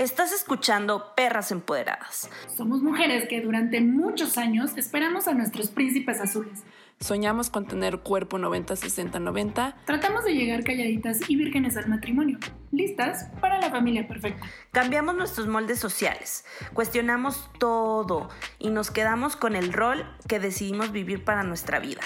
[0.00, 2.30] Estás escuchando Perras Empoderadas.
[2.56, 6.64] Somos mujeres que durante muchos años esperamos a nuestros príncipes azules.
[7.00, 9.74] Soñamos con tener cuerpo 90-60-90.
[9.84, 12.38] Tratamos de llegar calladitas y vírgenes al matrimonio,
[12.72, 14.46] listas para la familia perfecta.
[14.70, 21.26] Cambiamos nuestros moldes sociales, cuestionamos todo y nos quedamos con el rol que decidimos vivir
[21.26, 22.00] para nuestra vida.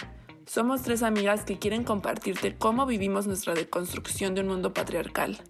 [0.46, 5.40] Somos tres amigas que quieren compartirte cómo vivimos nuestra deconstrucción de un mundo patriarcal.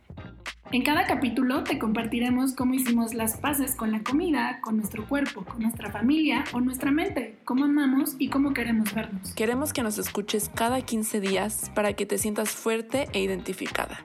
[0.73, 5.45] En cada capítulo te compartiremos cómo hicimos las paces con la comida, con nuestro cuerpo,
[5.45, 9.35] con nuestra familia o nuestra mente, cómo amamos y cómo queremos vernos.
[9.35, 13.99] Queremos que nos escuches cada 15 días para que te sientas fuerte e identificada.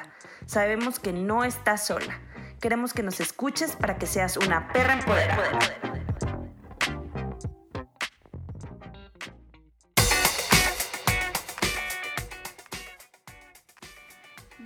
[0.46, 2.20] Sabemos que no estás sola.
[2.62, 5.60] Queremos que nos escuches para que seas una perra empoderada.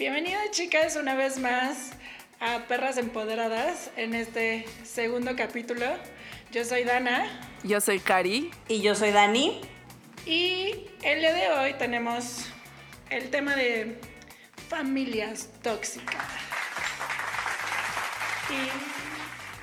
[0.04, 1.92] Bienvenidas chicas una vez más
[2.42, 5.86] a Perras Empoderadas en este segundo capítulo.
[6.52, 7.26] Yo soy Dana.
[7.64, 8.52] Yo soy Cari.
[8.68, 9.62] Y yo soy Dani.
[10.26, 12.48] Y el día de hoy tenemos
[13.10, 13.98] el tema de
[14.68, 16.26] familias tóxicas.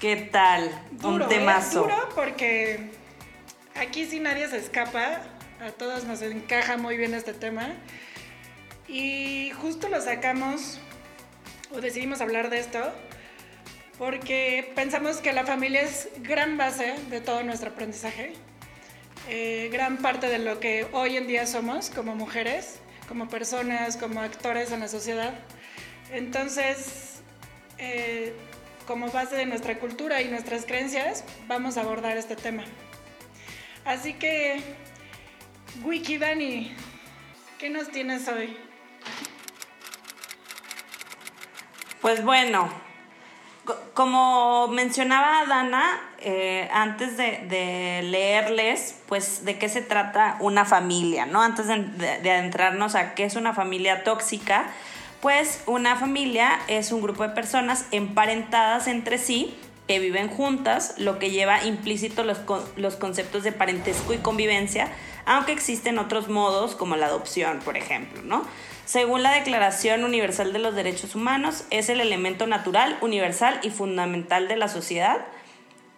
[0.00, 0.70] ¿Qué tal?
[0.92, 1.86] Duro, Un temazo.
[1.86, 1.92] ¿eh?
[1.92, 2.92] Duro porque
[3.74, 5.20] aquí sí nadie se escapa.
[5.60, 7.74] A todos nos encaja muy bien este tema.
[8.90, 10.80] Y justo lo sacamos
[11.72, 12.92] o decidimos hablar de esto
[13.98, 18.32] porque pensamos que la familia es gran base de todo nuestro aprendizaje,
[19.28, 24.22] eh, gran parte de lo que hoy en día somos como mujeres, como personas, como
[24.22, 25.34] actores en la sociedad.
[26.10, 27.20] Entonces,
[27.78, 28.34] eh,
[28.88, 32.64] como base de nuestra cultura y nuestras creencias, vamos a abordar este tema.
[33.84, 34.60] Así que,
[35.84, 36.74] Wiki Dani,
[37.56, 38.56] ¿qué nos tienes hoy?
[42.00, 42.68] Pues bueno,
[43.64, 50.64] co- como mencionaba Dana, eh, antes de, de leerles, pues de qué se trata una
[50.64, 51.42] familia, ¿no?
[51.42, 54.70] Antes de, de- de adentrarnos a qué es una familia tóxica,
[55.20, 59.54] pues una familia es un grupo de personas emparentadas entre sí
[59.86, 62.38] que viven juntas, lo que lleva implícito los,
[62.76, 64.88] los conceptos de parentesco y convivencia,
[65.26, 68.44] aunque existen otros modos como la adopción, por ejemplo, ¿no?
[68.90, 74.48] Según la Declaración Universal de los Derechos Humanos, es el elemento natural, universal y fundamental
[74.48, 75.18] de la sociedad.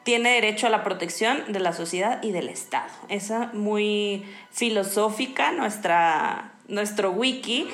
[0.03, 2.93] Tiene derecho a la protección de la sociedad y del Estado.
[3.09, 7.67] Esa muy filosófica nuestra, nuestro wiki.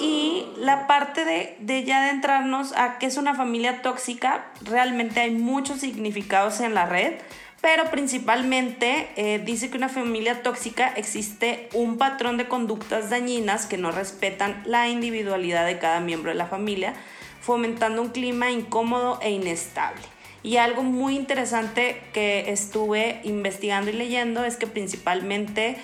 [0.00, 5.32] Y la parte de, de ya adentrarnos a qué es una familia tóxica, realmente hay
[5.32, 7.14] muchos significados en la red,
[7.60, 13.78] pero principalmente eh, dice que una familia tóxica existe un patrón de conductas dañinas que
[13.78, 16.94] no respetan la individualidad de cada miembro de la familia,
[17.40, 20.02] fomentando un clima incómodo e inestable.
[20.44, 25.78] Y algo muy interesante que estuve investigando y leyendo es que principalmente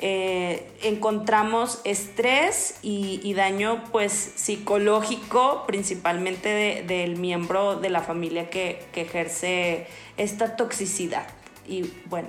[0.00, 8.86] eh, encontramos estrés y, daño pues psicológico principalmente de- del miembro de la familia que,
[8.94, 9.86] ejerce
[10.16, 11.26] esta toxicidad.
[11.66, 12.28] Y bueno,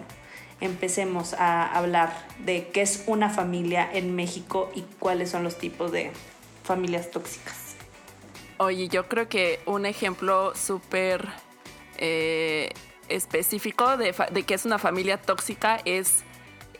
[0.61, 5.91] empecemos a hablar de qué es una familia en México y cuáles son los tipos
[5.91, 6.11] de
[6.63, 7.75] familias tóxicas.
[8.57, 11.27] Oye, yo creo que un ejemplo súper
[11.97, 12.71] eh,
[13.07, 16.23] específico de, de que es una familia tóxica es,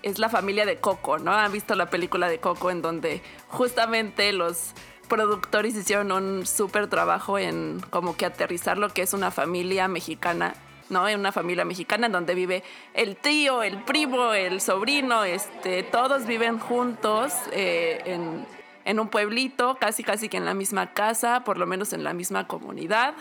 [0.03, 1.31] es la familia de Coco, ¿no?
[1.31, 4.73] ¿Han visto la película de Coco en donde justamente los
[5.07, 10.53] productores hicieron un súper trabajo en como que aterrizar lo que es una familia mexicana?
[10.89, 11.07] ¿no?
[11.07, 16.25] En una familia mexicana en donde vive el tío, el primo, el sobrino, este, todos
[16.25, 18.45] viven juntos eh, en,
[18.85, 22.13] en un pueblito, casi casi que en la misma casa, por lo menos en la
[22.13, 23.13] misma comunidad.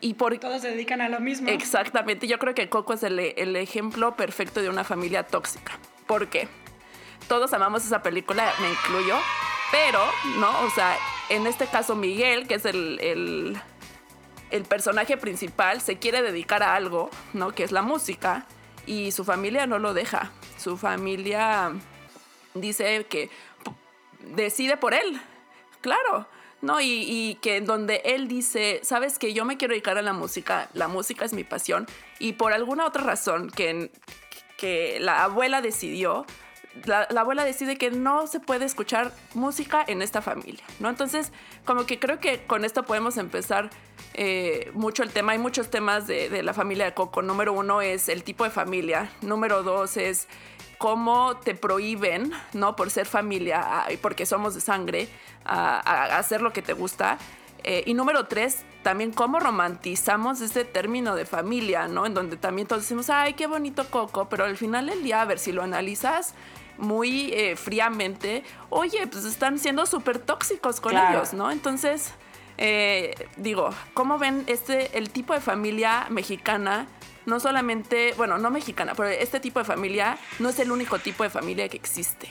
[0.00, 1.48] Y por, Todos se dedican a lo mismo.
[1.48, 5.78] Exactamente, yo creo que Coco es el, el ejemplo perfecto de una familia tóxica.
[6.06, 6.48] ¿Por qué?
[7.28, 9.16] Todos amamos esa película, me incluyo,
[9.70, 10.00] pero,
[10.38, 10.60] ¿no?
[10.64, 10.96] O sea,
[11.28, 12.98] en este caso Miguel, que es el,
[14.50, 17.52] el, personaje principal, se quiere dedicar a algo, ¿no?
[17.52, 18.46] Que es la música,
[18.86, 20.30] y su familia no lo deja.
[20.58, 21.72] Su familia
[22.54, 23.30] dice que
[24.34, 25.20] decide por él,
[25.80, 26.26] claro.
[26.60, 30.12] No, y, y que donde él dice, sabes que yo me quiero dedicar a la
[30.12, 31.88] música, la música es mi pasión,
[32.20, 33.90] y por alguna otra razón que,
[34.62, 36.24] que la abuela decidió,
[36.84, 40.88] la, la abuela decide que no se puede escuchar música en esta familia, ¿no?
[40.88, 41.32] Entonces,
[41.64, 43.70] como que creo que con esto podemos empezar
[44.14, 45.32] eh, mucho el tema.
[45.32, 47.22] Hay muchos temas de, la familia de Coco.
[47.22, 49.10] Número uno es el tipo de familia.
[49.20, 50.28] Número dos es
[50.78, 52.76] cómo te prohíben, ¿no?
[52.76, 55.08] Por ser familia a- y porque somos de sangre,
[55.44, 55.80] a,
[56.14, 57.18] a hacer lo que te gusta.
[57.64, 62.06] Eh, y número tres, también cómo romantizamos ese término de familia, ¿no?
[62.06, 65.24] En donde también todos decimos, ay, qué bonito Coco, pero al final del día, a
[65.24, 66.34] ver, si lo analizas
[66.78, 71.50] muy eh, fríamente, oye, pues están siendo súper tóxicos con ellos, ¿no?
[71.50, 72.12] Entonces,
[72.58, 76.86] eh, digo, ¿cómo ven este, el tipo de familia mexicana?
[77.24, 81.22] No solamente, bueno, no mexicana, pero este tipo de familia no es el único tipo
[81.22, 82.28] de familia que existe.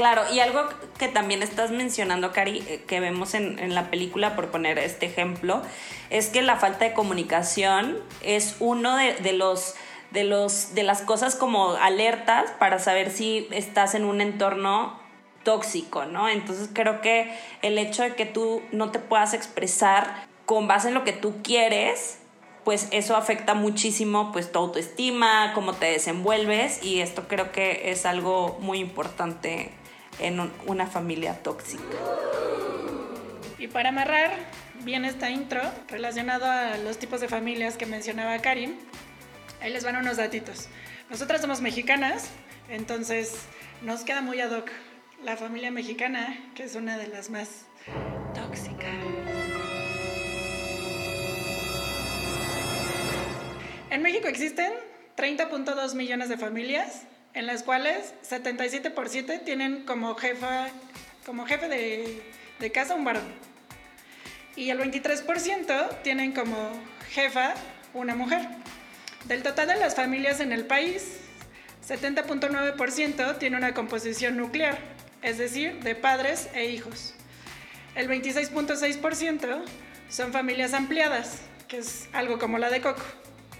[0.00, 0.66] Claro, y algo
[0.96, 5.60] que también estás mencionando, Cari, eh, que vemos en, la película, por poner este ejemplo,
[6.08, 9.74] es que la falta de comunicación es uno de, los
[10.10, 14.98] de los de las cosas como alertas para saber si estás en un entorno
[15.42, 16.30] tóxico, ¿no?
[16.30, 17.30] Entonces creo que
[17.60, 21.42] el hecho de que tú no te puedas expresar con base en lo que tú
[21.42, 22.20] quieres,
[22.64, 28.06] pues eso afecta muchísimo pues tu autoestima, cómo te desenvuelves y esto creo que es
[28.06, 29.72] algo muy importante
[30.20, 31.96] en una familia tóxica.
[33.58, 34.30] Y para amarrar
[34.84, 38.74] bien esta intro relacionado a los tipos de familias que mencionaba Karim,
[39.60, 40.68] ahí les van unos datitos.
[41.10, 42.30] Nosotras somos mexicanas,
[42.68, 43.34] entonces
[43.82, 44.70] nos queda muy ad hoc
[45.24, 47.66] la familia mexicana, que es una de las más
[48.34, 48.94] tóxicas.
[53.90, 54.72] En México existen
[55.16, 57.02] 30.2 millones de familias
[57.34, 60.68] en las cuales 77% tienen como jefa,
[61.24, 63.24] como jefe de, casa un varón.
[64.56, 66.70] Y el 23% tienen como
[67.10, 67.54] jefa
[67.94, 68.46] una mujer.
[69.26, 71.18] Del total de las familias en el país,
[71.86, 74.78] 70.9% tiene una composición nuclear,
[75.22, 77.14] es decir, de padres e hijos.
[77.94, 79.62] El 26.6%
[80.08, 83.04] son familias ampliadas, que es algo como la de Coco,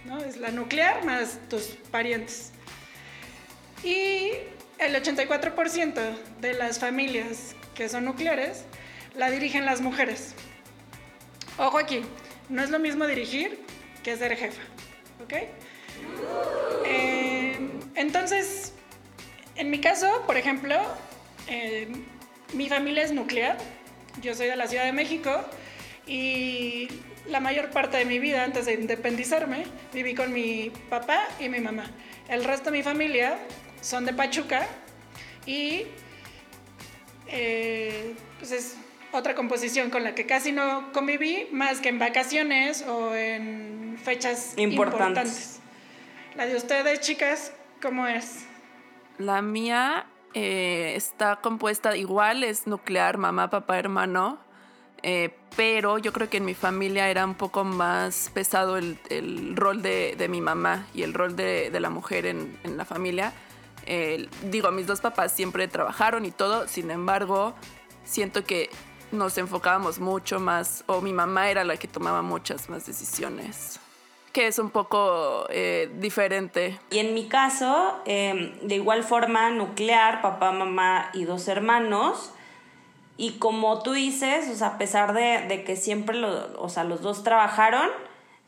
[0.05, 0.19] ¿no?
[0.19, 2.53] Es la nuclear más tus parientes.
[3.82, 4.32] Y
[4.79, 8.65] el 84% de las familias que son nucleares
[9.15, 10.35] la dirigen las mujeres.
[11.59, 12.03] Ojo aquí,
[12.49, 13.59] no es lo mismo dirigir
[14.03, 14.62] que ser jefa,
[15.23, 15.32] ¿ok?
[16.87, 17.59] Eh,
[17.94, 18.73] entonces,
[19.56, 20.76] en mi caso, por ejemplo,
[21.49, 21.88] eh,
[22.55, 23.59] mi familia es nuclear,
[24.23, 25.44] yo soy de la Ciudad de México
[26.06, 26.88] y
[27.26, 31.61] la mayor parte de mi vida antes de independizarme viví con mi papá y mi
[31.61, 31.91] mamá.
[32.29, 33.38] El resto de mi familia
[33.81, 34.67] son de Pachuca
[35.47, 35.87] y
[37.27, 38.77] eh, pues es
[39.12, 44.55] otra composición con la que casi no conviví más que en vacaciones o en fechas
[44.56, 45.61] importantes.
[46.37, 48.47] La de ustedes, chicas, ¿cómo es?
[49.19, 54.38] La mía eh, está compuesta igual, es nuclear, mamá, papá, hermano.
[55.03, 59.83] Eh, pero yo creo que en mi familia era un poco más pesado el, rol
[59.83, 63.33] de, mi mamá y el rol de, la mujer en, en la familia
[64.44, 67.55] digo, mis dos papás siempre trabajaron y todo, sin embargo,
[68.05, 68.71] siento que
[69.12, 73.81] nos enfocábamos mucho más, o mi mamá era la que tomaba muchas más decisiones,
[74.32, 76.79] que es un poco eh, diferente.
[76.91, 82.33] Y en mi caso, em, de igual forma, nuclear, papá, mamá y dos hermanos.
[83.17, 87.23] Y como tú dices, o sea, a pesar de, que siempre o sea, los dos
[87.23, 87.88] trabajaron,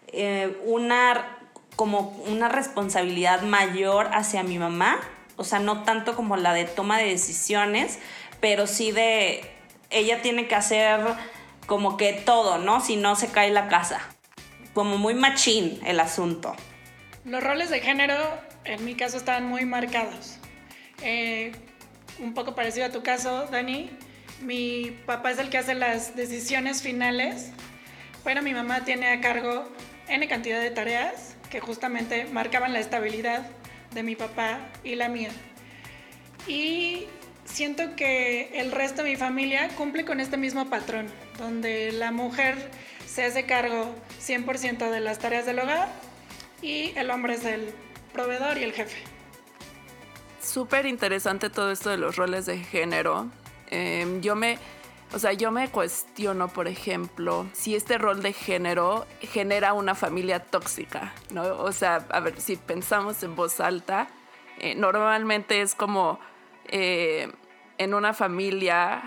[0.06, 1.38] eh, una,
[1.76, 4.98] como una responsabilidad mayor hacia mi mamá
[5.36, 7.98] o sea, no tanto como la de toma de decisiones,
[8.40, 9.42] pero sí de
[9.90, 11.00] ella tiene que hacer
[11.66, 12.80] como que todo, ¿no?
[12.80, 14.00] Si no se cae la casa.
[14.74, 16.54] Como muy machín el asunto.
[17.24, 18.16] Los roles de género
[18.64, 20.38] en mi caso estaban muy marcados.
[21.02, 21.52] Eh,
[22.18, 23.90] un poco parecido a tu caso, Dani.
[24.40, 27.52] Mi papá es el que hace las decisiones finales,
[28.24, 29.70] pero mi mamá tiene a cargo
[30.08, 33.46] N cantidad de tareas que justamente marcaban la estabilidad
[33.94, 35.30] de mi papá y la mía.
[36.46, 37.06] Y
[37.44, 41.06] siento que el resto de mi familia cumple con este mismo patrón,
[41.38, 42.56] donde la mujer
[43.06, 45.88] se hace cargo 100% de las tareas del hogar
[46.62, 47.72] y el hombre es el
[48.12, 48.96] proveedor y el jefe.
[50.40, 53.30] Súper interesante todo esto de los roles de género.
[53.70, 54.58] Em, yo me
[55.14, 60.40] o sea, yo me cuestiono, por ejemplo, si este rol de género genera una familia
[60.40, 61.42] tóxica, ¿no?
[61.58, 64.08] O sea, a ver, si pensamos en voz alta,
[64.58, 66.18] eh, normalmente es como
[66.68, 67.30] eh,
[67.76, 69.02] en una familia,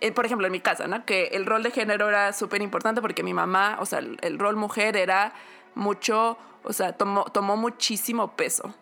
[0.00, 1.04] eh, por ejemplo, en mi casa, ¿no?
[1.04, 4.56] Que el rol de género era súper importante porque mi mamá, o sea, el, rol
[4.56, 5.34] mujer era
[5.74, 8.74] mucho, o sea, tomó, tomó muchísimo peso.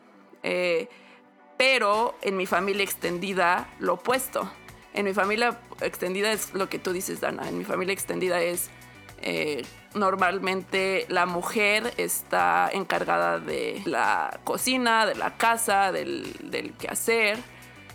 [1.56, 4.50] pero en mi familia extendida, lo opuesto
[4.94, 7.48] en mi familia extendida es lo que tú dices, Dana.
[7.48, 8.70] En mi familia extendida es
[9.22, 17.38] eh, normalmente la mujer está encargada de la cocina, de la casa, del, quehacer.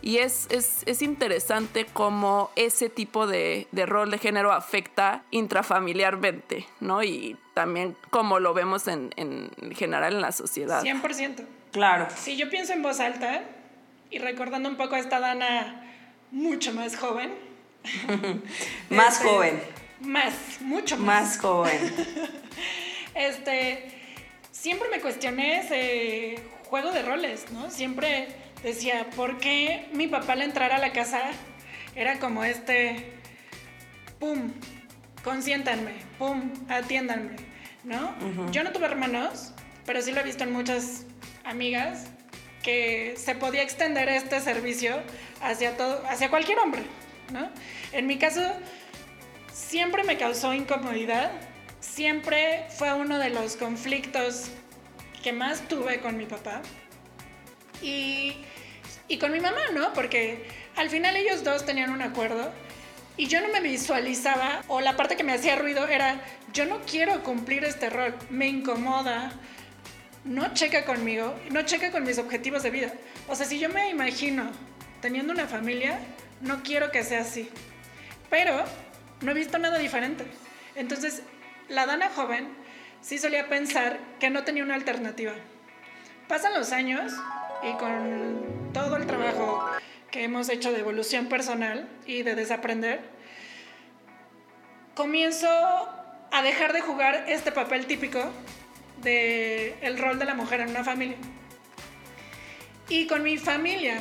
[0.02, 6.68] Y es, es, es interesante cómo ese tipo de, de, rol de género afecta intrafamiliarmente,
[6.80, 7.04] ¿no?
[7.04, 10.84] Y también como lo vemos en, en general en la sociedad.
[10.84, 11.44] 100%.
[11.72, 12.08] Claro.
[12.16, 13.44] Si yo pienso en voz alta
[14.10, 15.87] y recordando un poco a esta Dana
[16.32, 17.34] mucho más joven.
[18.90, 19.62] más este, joven.
[20.02, 21.06] Más, mucho más.
[21.06, 21.94] Más joven.
[23.16, 23.92] este,
[24.52, 27.70] siempre me cuestioné ese juego de roles, ¿no?
[27.72, 28.28] Siempre
[28.64, 31.22] decía, ¿por qué mi papá al entrar a la casa
[31.96, 33.12] era como este,
[34.20, 34.52] pum,
[35.24, 37.36] consiéntanme, pum, atiéndanme,
[37.84, 38.14] ¿no?
[38.52, 39.54] Yo no tuve hermanos,
[39.86, 41.06] pero sí lo he visto en muchas
[41.44, 42.08] amigas
[42.68, 45.02] que se podía extender este servicio
[45.42, 46.82] hacia todo, hacia cualquier hombre,
[47.32, 47.50] ¿no?
[47.94, 48.42] En mi caso
[49.54, 51.32] siempre me causó incomodidad,
[51.80, 54.50] siempre fue uno de los conflictos
[55.24, 56.62] que más tuve con mi papá
[57.82, 58.34] y,
[59.08, 59.94] y con mi mamá, ¿no?
[59.94, 60.46] Porque
[60.76, 62.52] al final ellos dos tenían un acuerdo
[63.16, 66.20] y yo no me visualizaba, o la parte que me hacía ruido era,
[66.52, 69.32] yo no quiero cumplir este rol, me incomoda,
[70.28, 72.92] no checa conmigo, no checa con mis objetivos de vida.
[73.28, 74.52] O sea, si yo me imagino
[75.02, 76.00] teniendo una familia,
[76.42, 77.50] no quiero que sea así.
[78.30, 78.64] Pero
[79.22, 80.26] no he visto nada diferente.
[80.76, 81.24] Entonces,
[81.70, 82.50] la Dana joven
[83.02, 85.34] sí solía pensar que no tenía una alternativa.
[86.28, 87.14] Pasan los años
[87.64, 89.66] y con todo el trabajo
[90.12, 93.02] que hemos hecho de evolución personal y de desaprender,
[94.94, 95.48] comienzo
[96.32, 98.32] a dejar de jugar este papel típico
[99.04, 101.18] de el rol de la mujer en una familia.
[102.90, 104.00] Y con mi familia,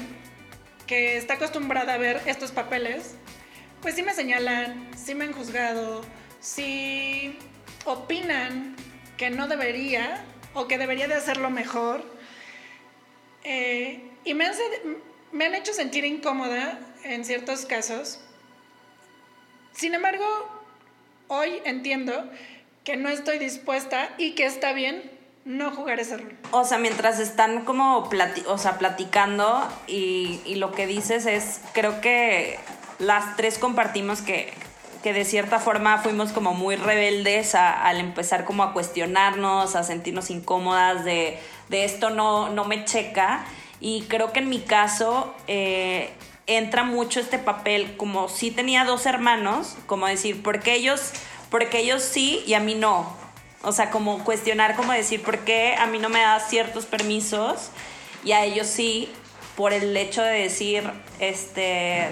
[0.86, 3.16] que está acostumbrada a ver estos papeles,
[3.82, 6.04] pues sí me señalan, sí me han juzgado,
[6.40, 7.38] sí
[7.84, 8.76] opinan
[9.16, 10.24] que no debería
[10.54, 12.04] o que debería de hacerlo mejor.
[13.44, 14.54] Eh, y me han,
[15.32, 18.20] me han hecho sentir incómoda en ciertos casos.
[19.72, 20.24] Sin embargo,
[21.28, 22.30] hoy entiendo
[22.86, 25.02] que no estoy dispuesta y que está bien
[25.44, 26.32] no jugar ese rol.
[26.52, 28.08] O sea, mientras están como
[28.46, 32.58] o sea, platicando y, y, lo que dices es, creo que
[33.00, 34.54] las tres compartimos que,
[35.02, 40.30] que de cierta forma fuimos como muy rebeldes al empezar como a cuestionarnos, a sentirnos
[40.30, 41.38] incómodas de,
[41.68, 43.44] de esto no, no me checa.
[43.80, 46.10] Y creo que en mi caso eh,
[46.46, 51.12] entra mucho este papel, como si tenía dos hermanos, como decir, porque ellos
[51.50, 53.14] porque ellos sí y a mí no.
[53.62, 57.70] O sea, como cuestionar, como decir, ¿por qué a mí no me da ciertos permisos
[58.24, 59.12] y a ellos sí?
[59.56, 60.88] Por el hecho de decir,
[61.18, 62.08] este,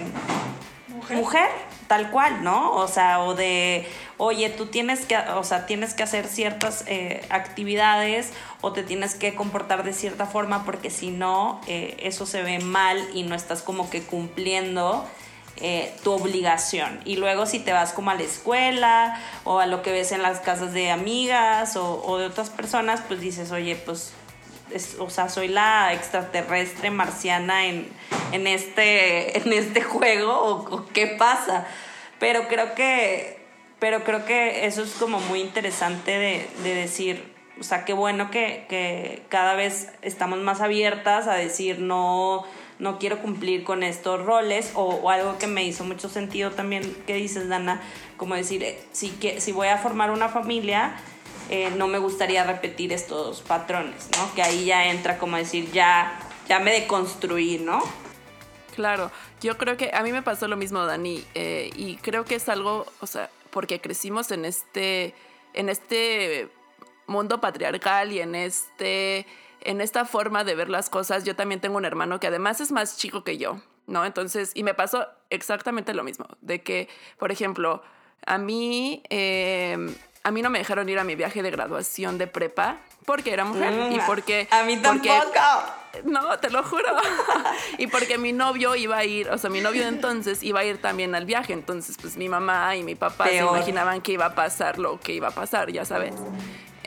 [1.11, 1.49] mujer,
[1.87, 2.73] tal cual, ¿no?
[2.73, 3.87] O sea, o de,
[4.17, 9.15] oye, tú tienes que, o sea, tienes que hacer ciertas eh, actividades o te tienes
[9.15, 13.35] que comportar de cierta forma porque si no, eh, eso se ve mal y no
[13.35, 15.07] estás como que cumpliendo
[15.57, 16.99] eh, tu obligación.
[17.05, 20.21] Y luego si te vas como a la escuela o a lo que ves en
[20.21, 24.11] las casas de amigas o, de otras personas, pues dices, oye, pues,
[24.99, 27.87] o sea, soy la extraterrestre marciana en,
[28.33, 31.65] en, este, en este juego o, qué pasa.
[32.19, 33.39] Pero creo que,
[33.79, 38.29] pero creo que eso es como muy interesante de, de decir, o sea, qué bueno
[38.29, 42.43] que, que cada vez estamos más abiertas a decir no
[42.79, 47.15] no quiero cumplir con estos roles o, algo que me hizo mucho sentido también que
[47.15, 47.81] dices, Dana,
[48.17, 50.95] como decir, eh, si, que, si voy a formar una familia,
[51.49, 54.33] eh, no me gustaría repetir estos patrones, ¿no?
[54.33, 57.81] Que ahí ya entra como decir, ya, ya me deconstruí, ¿no?
[58.75, 62.35] Claro, yo creo que a mí me pasó lo mismo, Dani, eh, y creo que
[62.35, 65.13] es algo, o sea, porque crecimos en este,
[65.53, 66.49] en este
[67.07, 69.25] mundo patriarcal y en este
[69.65, 72.71] en esta forma de ver las cosas, yo también tengo un hermano que además es
[72.71, 74.05] más chico que yo, ¿no?
[74.05, 77.81] Entonces, y me pasó exactamente lo mismo, de que, por ejemplo,
[78.25, 79.93] a mí, em,
[80.23, 83.45] a mí no me dejaron ir a mi viaje de graduación de prepa porque era
[83.45, 84.47] mujer y mm, porque...
[84.49, 85.13] A mí tampoco.
[86.05, 86.89] no, te lo juro.
[87.77, 90.81] y porque mi novio iba a ir, o sea, mi novio entonces iba a ir
[90.81, 94.35] también al viaje, entonces pues mi mamá y mi papá se imaginaban que iba a
[94.35, 96.15] pasar lo que iba a pasar, ya sabes.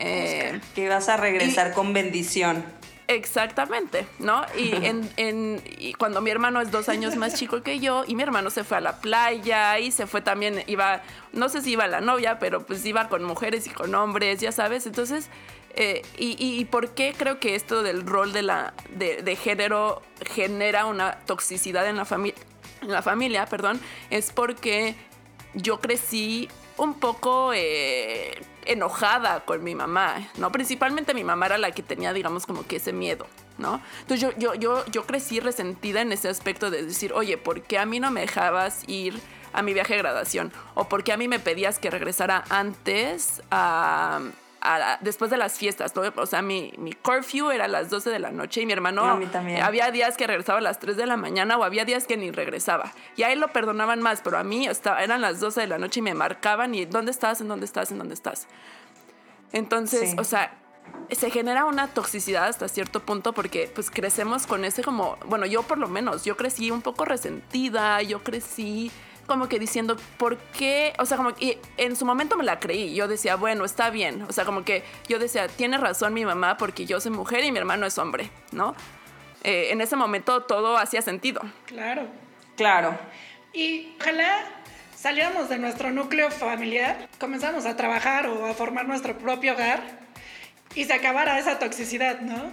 [0.01, 2.65] Eh, que ibas a regresar con bendición.
[3.09, 4.45] Exactamente, ¿no?
[4.57, 4.73] Y,
[5.17, 5.63] en,
[5.99, 8.77] cuando mi hermano es dos años más chico que yo, y mi hermano se fue
[8.77, 11.03] a la playa y se fue también, iba,
[11.33, 14.53] no sé si iba la novia, pero pues iba con mujeres y con hombres, ya
[14.53, 14.87] sabes.
[14.87, 15.31] Entonces,
[15.75, 21.19] eh, y, por qué creo que esto del rol de, la, de, género genera una
[21.21, 22.35] toxicidad en la, familia
[22.83, 23.47] en la familia?
[23.47, 24.95] Perdón, es porque
[25.55, 26.49] yo crecí
[26.79, 27.53] un poco
[28.65, 30.51] enojada con mi mamá, ¿no?
[30.53, 33.27] Principalmente mi mamá era la que tenía, digamos, como que ese miedo,
[33.59, 33.81] ¿no?
[34.01, 37.79] Entonces yo, yo, yo, yo crecí resentida en ese aspecto de decir, oye, ¿por qué
[37.79, 39.21] a mí no me dejabas ir
[39.53, 40.53] a mi viaje de graduación?
[40.75, 44.21] ¿O por qué a mí me pedías que regresara antes a
[45.01, 45.93] después de las fiestas.
[45.97, 49.05] O sea, mi, mi curfew era a las 12 de la noche y mi hermano
[49.05, 49.63] a mí también.
[49.63, 52.31] había días que regresaba a las 3 de la mañana o había días que ni
[52.31, 52.93] regresaba.
[53.17, 55.79] Y a él lo perdonaban más, pero a mí estaba, eran las 12 de la
[55.79, 57.41] noche y me marcaban y ¿dónde estás?
[57.41, 57.91] ¿En dónde estás?
[57.91, 58.47] ¿En dónde estás?
[59.53, 60.59] Entonces, o sea,
[61.11, 65.63] se genera una toxicidad hasta cierto punto porque pues crecemos con ese como, bueno, yo
[65.63, 68.91] por lo menos, yo crecí un poco resentida, yo crecí
[69.29, 70.95] como que diciendo, ¿por qué?
[70.99, 72.95] O sea, como que en su momento me la creí.
[72.95, 74.23] Yo decía, bueno, está bien.
[74.23, 77.53] O sea, como que yo decía, tiene razón mi mamá porque yo soy mujer y
[77.53, 78.75] mi hermano es hombre, ¿no?
[79.45, 81.43] Eh, en ese momento todo hacía sentido.
[81.67, 82.07] Claro.
[82.57, 82.99] Claro.
[83.53, 84.41] Y ojalá
[84.97, 89.81] saliéramos de nuestro núcleo familiar, comenzamos a trabajar o a formar nuestro propio hogar
[90.75, 92.51] y se acabara esa toxicidad, ¿no?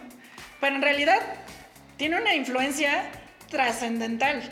[0.60, 1.20] Pero en realidad
[1.98, 3.10] tiene una influencia
[3.50, 4.44] trascendental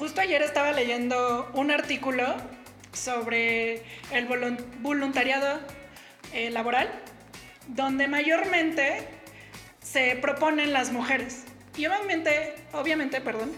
[0.00, 2.24] Justo ayer estaba leyendo un artículo
[2.90, 4.26] sobre el
[4.80, 5.60] voluntariado
[6.32, 6.90] eh, laboral,
[7.68, 9.06] donde mayormente
[9.82, 11.44] se proponen las mujeres.
[11.76, 13.52] Y obviamente, obviamente, perdón,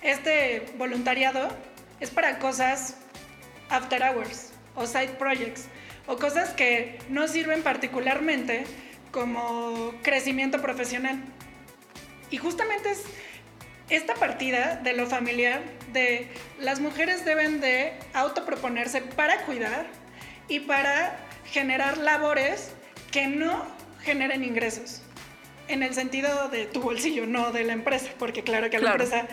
[0.00, 1.48] este voluntariado
[1.98, 2.96] es para cosas
[3.68, 5.66] after hours o side projects
[6.06, 8.62] o cosas que no sirven particularmente
[9.10, 11.18] como crecimiento profesional.
[12.30, 13.02] Y justamente es
[13.90, 16.28] esta partida de lo familiar, de
[16.60, 19.86] las mujeres deben de autoproponerse para cuidar
[20.48, 21.16] y para
[21.46, 22.72] generar labores
[23.10, 23.66] que no
[24.02, 25.02] generen ingresos.
[25.68, 28.92] En el sentido de tu bolsillo, no de la empresa, porque claro que a la
[28.92, 29.28] empresa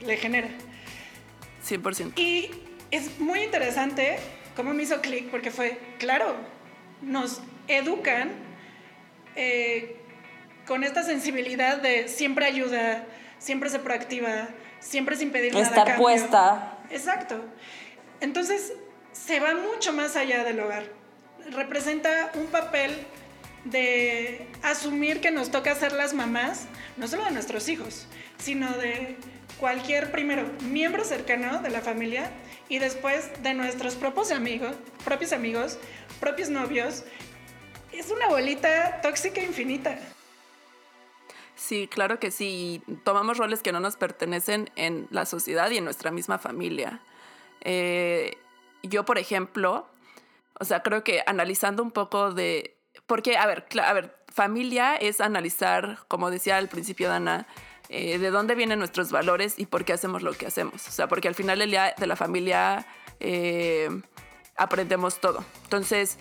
[0.00, 0.48] le genera.
[1.68, 2.18] 100%.
[2.18, 2.50] Y
[2.90, 4.18] es muy interesante
[4.56, 6.36] cómo me hizo clic, porque fue, claro,
[7.02, 8.30] nos educan
[9.36, 9.96] eh,
[10.66, 13.04] con esta sensibilidad de siempre ayuda,
[13.40, 15.66] siempre ser proactiva, siempre sin pedir nada.
[15.66, 16.78] Estar puesta.
[16.90, 17.44] Exacto.
[18.20, 18.74] Entonces,
[19.12, 20.84] se va mucho más allá del hogar.
[21.50, 22.92] Representa un papel
[23.64, 28.06] de asumir que nos toca ser las mamás, no solo de nuestros hijos,
[28.38, 29.16] sino de
[29.58, 32.30] cualquier, primero, miembro cercano de la familia
[32.68, 35.78] y después de nuestros propios amigos, propios amigos,
[36.20, 37.04] propios novios.
[37.92, 39.98] Es una bolita tóxica infinita.
[41.60, 42.82] Sí, claro que sí.
[43.04, 47.02] Tomamos roles que no nos pertenecen en la sociedad y en nuestra misma familia.
[47.60, 48.38] Eh,
[48.82, 49.86] yo, por ejemplo,
[50.58, 52.78] o sea, creo que analizando un poco de...
[53.06, 57.46] Porque, a ver, a ver, familia es analizar, como decía al principio Dana,
[57.90, 60.88] eh, de dónde vienen nuestros valores y por qué hacemos lo que hacemos.
[60.88, 62.86] O sea, porque al final de la familia
[63.20, 63.90] eh,
[64.56, 65.44] aprendemos todo.
[65.64, 66.18] Entonces,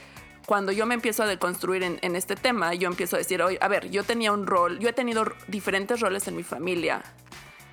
[0.50, 3.68] cuando yo me empiezo a deconstruir en, este tema, yo empiezo a decir, oye, a
[3.68, 7.04] ver, yo tenía un rol, yo he tenido diferentes roles en mi familia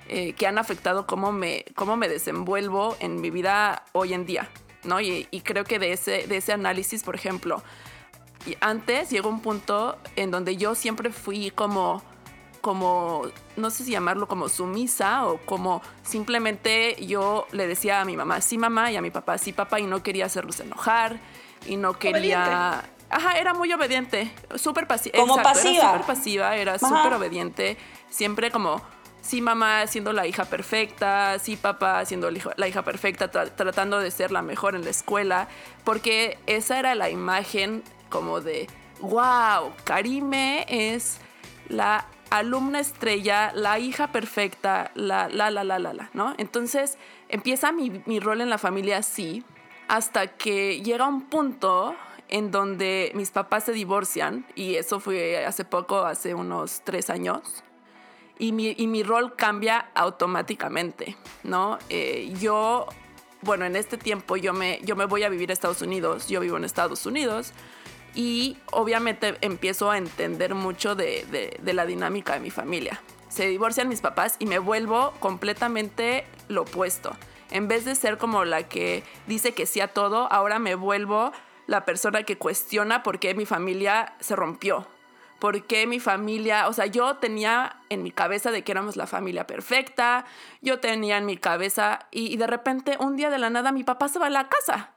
[0.09, 4.47] eh, que han afectado cómo me, cómo me desenvuelvo en mi vida hoy en día,
[4.83, 5.01] ¿no?
[5.01, 7.63] Y, creo que de ese, de ese análisis, por ejemplo,
[8.59, 12.03] antes llegó un punto en donde yo siempre fui como
[12.61, 13.23] como,
[13.55, 18.41] no sé si llamarlo como sumisa o como simplemente yo le decía a mi mamá
[18.41, 21.17] sí mamá y a mi papá sí papá y no quería hacerlos enojar
[21.67, 22.83] y no quería...
[23.09, 25.17] Ajá, era muy obediente, súper pasiva.
[25.17, 25.71] Como pasiva.
[25.71, 27.77] Era súper pasiva, era súper obediente,
[28.09, 28.81] siempre como,
[29.21, 34.31] sí mamá siendo la hija perfecta, sí papá siendo la hija perfecta, tratando de ser
[34.31, 35.47] la mejor en la escuela,
[35.85, 38.67] porque esa era la imagen como de,
[38.99, 41.19] wow, Karime es
[41.69, 46.33] la alumna estrella, la hija perfecta, la, la, la, la, la, la, ¿no?
[46.37, 46.97] Entonces
[47.29, 49.45] empieza mi, mi rol en la familia así,
[49.87, 51.95] hasta que llega un punto
[52.29, 57.63] en donde mis papás se divorcian, y eso fue hace poco, hace unos tres años,
[58.37, 61.79] y mi, y mi rol cambia automáticamente, ¿no?
[61.89, 62.85] Eh, yo,
[63.41, 66.41] bueno, en este tiempo yo me, yo me voy a vivir a Estados Unidos, yo
[66.41, 67.53] vivo en Estados Unidos,
[68.13, 73.01] y obviamente empiezo a entender mucho de, de, de la dinámica de mi familia.
[73.29, 77.15] Se divorcian mis papás y me vuelvo completamente lo opuesto
[77.51, 81.31] en vez de ser como la que dice que sí a todo, ahora me vuelvo
[81.65, 84.87] la persona que cuestiona por qué mi familia se rompió.
[85.39, 86.67] ¿Por qué mi familia?
[86.67, 90.25] O sea, yo tenía en mi cabeza de que éramos la familia perfecta,
[90.61, 93.83] yo tenía en mi cabeza y, y de repente un día de la nada mi
[93.83, 94.96] papá se va a la casa.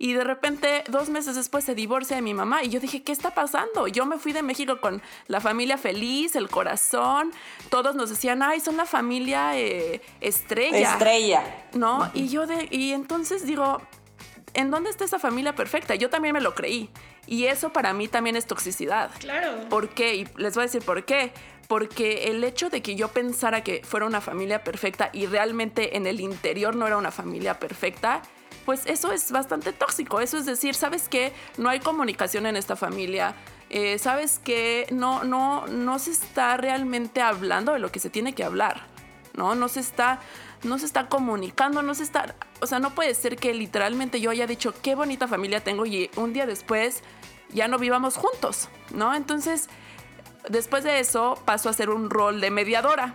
[0.00, 2.62] Y de repente, dos meses después, se divorcia de mi mamá.
[2.62, 3.88] Y yo dije, ¿qué está pasando?
[3.88, 7.32] Yo me fui de México con la familia feliz, el corazón.
[7.68, 10.92] Todos nos decían, ay, son la familia eh, estrella.
[10.92, 11.42] Estrella.
[11.74, 12.10] ¿No?
[12.14, 13.82] Y yo de, y entonces digo,
[14.54, 15.96] ¿en dónde está esa familia perfecta?
[15.96, 16.90] Yo también me lo creí.
[17.26, 19.10] Y eso para mí también es toxicidad.
[19.18, 19.68] Claro.
[19.68, 20.14] ¿Por qué?
[20.14, 21.32] Y les voy a decir por qué.
[21.66, 26.06] Porque el hecho de que yo pensara que fuera una familia perfecta y realmente en
[26.06, 28.22] el interior no era una familia perfecta,
[28.68, 30.20] pues eso es bastante tóxico.
[30.20, 31.32] Eso es decir, ¿sabes qué?
[31.56, 33.34] No hay comunicación en esta familia.
[33.70, 34.86] Eh, ¿Sabes qué?
[34.92, 38.82] No, no, no se está realmente hablando de lo que se tiene que hablar.
[39.32, 39.54] ¿No?
[39.54, 40.20] No se está
[40.64, 44.30] no se está comunicando, no se está, o sea, no puede ser que literalmente yo
[44.30, 47.02] haya dicho qué bonita familia tengo y un día después
[47.48, 49.14] ya no vivamos juntos, ¿no?
[49.14, 49.70] Entonces,
[50.50, 53.14] después de eso paso a ser un rol de mediadora.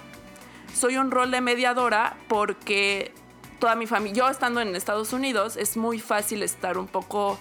[0.73, 3.13] Soy un rol de mediadora porque
[3.63, 7.39] toda mi familia, yo estando en Estados Unidos, es muy fácil estar un poco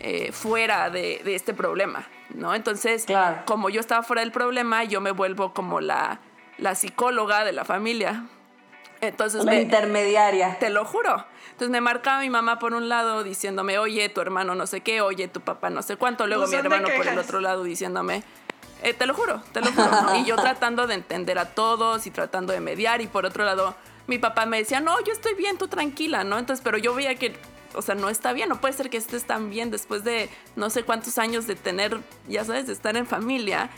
[0.00, 2.56] eh, fuera de, este problema, ¿no?
[2.56, 3.06] Entonces,
[3.44, 6.18] como yo estaba fuera del problema, yo me vuelvo como la,
[6.58, 8.24] la psicóloga de la familia,
[9.00, 10.58] entonces Una intermediaria.
[10.58, 11.24] Te lo juro.
[11.52, 15.00] Entonces me marcaba mi mamá por un lado diciéndome, oye, tu hermano no sé qué,
[15.02, 16.26] oye, tu papá no sé cuánto.
[16.26, 18.24] Luego mi hermano por el otro lado diciéndome,
[18.82, 20.16] eh, te lo juro, te lo juro.
[20.16, 23.00] y yo tratando de entender a todos y tratando de mediar.
[23.02, 23.76] Y por otro lado,
[24.06, 26.38] mi papá me decía, no, yo estoy bien, tú tranquila, ¿no?
[26.38, 27.34] Entonces, pero yo veía que,
[27.74, 30.70] o sea, no está bien, no puede ser que estés tan bien después de no
[30.70, 33.70] sé cuántos años de tener, ya sabes, de estar en familia.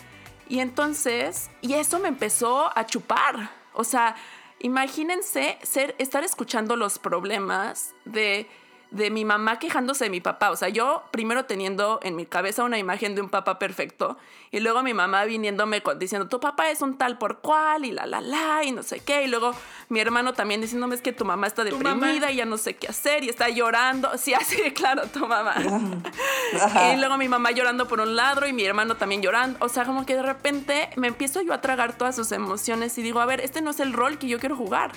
[0.48, 3.50] Y entonces, y eso me empezó a chupar.
[3.74, 4.16] O sea,
[4.62, 8.48] Imagínense ser, estar escuchando los problemas de
[8.92, 10.50] de mi mamá quejándose de mi papá.
[10.50, 14.18] O sea, yo primero teniendo en mi cabeza una imagen de un papá perfecto
[14.50, 18.04] y luego mi mamá viniéndome diciendo, tu papá es un tal por cual y la,
[18.04, 19.24] la, la, y no sé qué.
[19.24, 19.54] Y luego
[19.88, 22.88] mi hermano también diciéndome, es que tu mamá está deprimida y ya no sé qué
[22.88, 24.10] hacer y está llorando.
[24.18, 25.54] Sí, así, claro, tu mamá.
[25.58, 29.58] y luego mi mamá llorando por un lado y mi hermano también llorando.
[29.64, 33.02] O sea, como que de repente me empiezo yo a tragar todas sus emociones y
[33.02, 34.92] digo, a ver, este no es el rol que yo quiero jugar.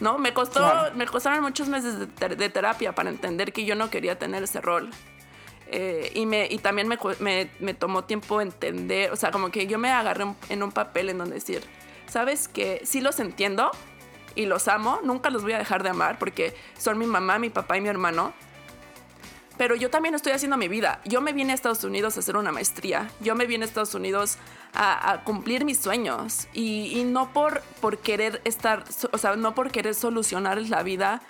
[0.00, 0.18] ¿No?
[0.18, 4.42] Me costó, me costaron muchos meses de, terapia para entender que yo no quería tener
[4.42, 4.90] ese rol.
[5.72, 9.68] Eh, y, me, y también me, me, me, tomó tiempo entender, o sea, como que
[9.68, 11.62] yo me agarré en un papel en donde decir,
[12.08, 13.70] ¿sabes que Sí los entiendo
[14.34, 17.50] y los amo, nunca los voy a dejar de amar porque son mi mamá, mi
[17.50, 18.32] papá y mi hermano,
[19.60, 21.02] pero yo también estoy haciendo mi vida.
[21.04, 23.10] Yo me vine a Estados Unidos a hacer una maestría.
[23.20, 24.38] Yo me vine a Estados Unidos
[24.72, 26.48] a, cumplir mis sueños.
[26.54, 31.20] Y, no por, por querer estar, o sea, no por querer solucionar la vida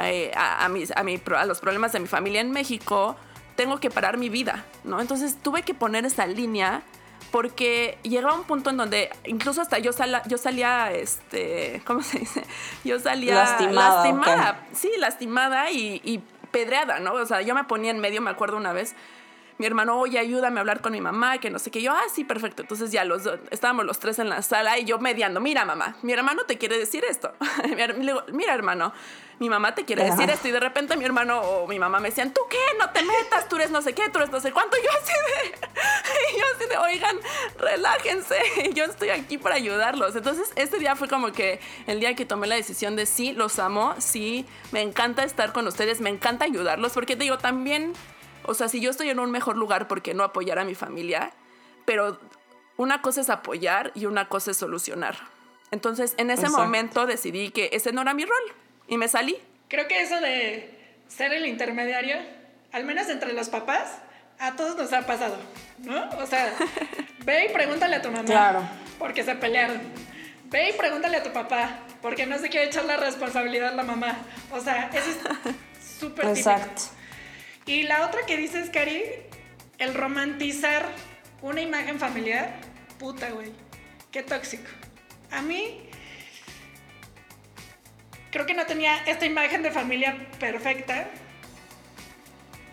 [0.00, 3.14] eh, a, a, mis, a, mi, a los problemas de mi familia en México,
[3.56, 4.98] tengo que parar mi vida, ¿no?
[5.02, 6.82] Entonces tuve que poner esa línea
[7.30, 9.90] porque llegaba un punto en donde incluso hasta yo,
[10.26, 12.42] yo salía, este, ¿cómo se dice?
[12.84, 13.96] Yo salía lastimada.
[13.96, 16.22] lastimada Sí, lastimada y, y
[16.56, 17.12] pedreada, ¿no?
[17.12, 18.96] O sea, yo me ponía en medio, me acuerdo una vez,
[19.58, 21.80] mi hermano, oye, ayúdame a hablar con mi mamá, que no sé qué.
[21.80, 22.62] Yo, ah, sí, perfecto.
[22.62, 26.12] Entonces ya los estábamos los tres en la sala y yo mediando, mira, mamá, mi
[26.12, 27.32] hermano te quiere decir esto.
[27.64, 28.92] Le digo, mira, hermano,
[29.38, 30.48] mi mamá te quiere decir esto.
[30.48, 32.58] Y de repente mi hermano o mi mamá me decían, ¿tú qué?
[32.78, 34.76] No te metas, tú eres no sé qué, tú eres no sé cuánto.
[34.82, 35.58] yo así de,
[36.38, 37.16] yo así de, oigan,
[37.58, 38.36] relájense,
[38.74, 40.16] yo estoy aquí para ayudarlos.
[40.16, 43.58] Entonces, este día fue como que el día que tomé la decisión de sí, los
[43.58, 47.92] amo, sí, me encanta estar con ustedes, me encanta ayudarlos, porque te digo, también
[48.46, 50.74] o sea, si yo estoy en un mejor lugar, ¿por qué no apoyar a mi
[50.74, 51.32] familia?
[51.84, 52.18] Pero
[52.76, 55.16] una cosa es apoyar y una cosa es solucionar.
[55.70, 58.42] Entonces, en ese momento decidí que ese no era mi rol
[58.88, 59.36] y me salí.
[59.68, 60.78] Creo que eso de
[61.08, 62.16] ser el intermediario,
[62.72, 63.98] al menos entre los papás,
[64.38, 65.36] a todos nos ha pasado,
[65.78, 66.08] ¿no?
[66.18, 66.52] O sea,
[67.24, 68.24] ve y pregúntale a tu mamá.
[68.24, 68.62] Claro.
[68.98, 69.80] Porque se pelearon.
[70.44, 73.82] Ve y pregúntale a tu papá, porque no se quiere echar la responsabilidad a la
[73.82, 74.18] mamá.
[74.52, 75.18] O sea, eso es
[75.98, 76.50] súper típico.
[77.66, 79.02] Y la otra que dices, Cari,
[79.78, 80.86] el romantizar
[81.42, 82.54] una imagen familiar,
[82.98, 83.52] puta, güey.
[84.12, 84.68] Qué tóxico.
[85.32, 85.80] A mí,
[88.30, 91.08] creo que no tenía esta imagen de familia perfecta,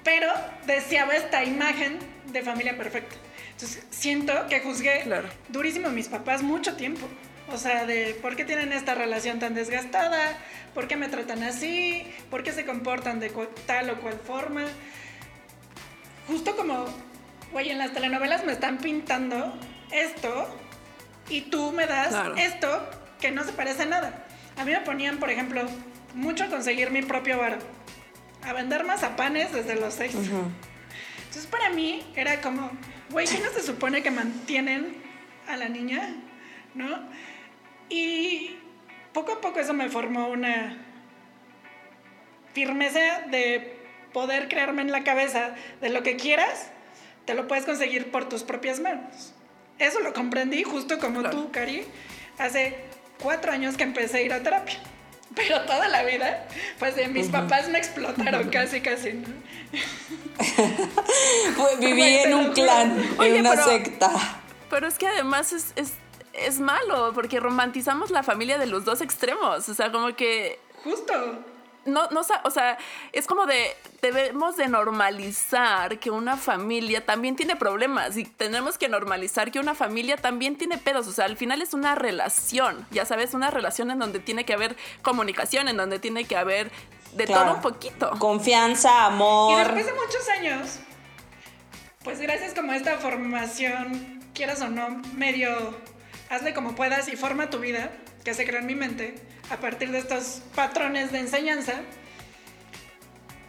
[0.04, 0.32] pero
[0.68, 1.98] deseaba esta imagen
[2.32, 3.16] de familia perfecta.
[3.52, 5.04] Entonces, siento que juzgué
[5.50, 7.08] durísimo a mis papás mucho tiempo.
[7.52, 10.38] O sea, de por qué tienen esta relación tan desgastada,
[10.74, 13.32] por qué me tratan así, por qué se comportan de
[13.66, 14.64] tal o cual forma.
[16.28, 16.86] Justo como,
[17.52, 19.54] güey, en las telenovelas me están pintando
[19.92, 20.48] esto
[21.30, 24.26] y tú me das esto que no se parece a nada.
[24.58, 25.66] A mí me ponían, por ejemplo,
[26.14, 27.60] mucho a conseguir mi propio bar,
[28.44, 30.14] a vender mazapanes desde los seis.
[30.16, 32.72] Entonces para mí era como,
[33.10, 35.02] güey, ¿qué no se supone que mantienen
[35.48, 36.16] a la niña?
[36.76, 37.00] ¿No?
[37.94, 38.58] Y
[39.14, 40.78] poco a poco eso me formó una
[42.54, 43.78] firmeza de
[44.12, 46.72] poder crearme en la cabeza de lo que quieras,
[47.26, 49.36] te lo puedes conseguir por tus propias manos.
[49.78, 51.84] Eso lo comprendí justo como tú, Cari,
[52.40, 52.76] hace
[53.22, 54.80] cuatro años que empecé a ir a terapia.
[55.36, 56.48] pero toda la vida,
[56.80, 59.28] pues de mis papás me explotaron casi, casi, ¿no?
[61.80, 64.10] viví en un clan, en una secta.
[64.70, 65.94] Pero es que además es, es,
[66.34, 69.70] es malo, porque romantizamos la familia de los dos extremos.
[69.70, 70.60] O sea, como que.
[70.84, 71.14] Justo
[71.86, 72.78] no, no, o sea,
[73.12, 78.88] es como de, debemos de normalizar que una familia también tiene problemas y tenemos que
[78.88, 83.06] normalizar que una familia también tiene pedos, o sea, al final es una relación, ya
[83.06, 86.72] sabes, una relación en donde tiene que haber comunicación, en donde tiene que haber
[87.14, 88.12] de todo un poquito.
[88.18, 89.54] Confianza, amor.
[89.54, 90.80] Y después de muchos años,
[92.04, 95.76] pues gracias como a esta formación, quieras o no, medio,
[96.34, 97.92] hazle como puedas y forma tu vida
[98.24, 99.16] que se creó en mi mente
[99.50, 101.82] a partir de estos patrones de enseñanza,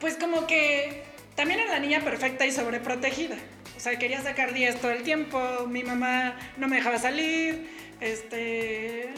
[0.01, 3.37] pues como que también era la niña perfecta y sobreprotegida.
[3.77, 7.69] O sea, quería sacar 10 todo el tiempo, mi mamá no me dejaba salir,
[8.01, 9.09] este,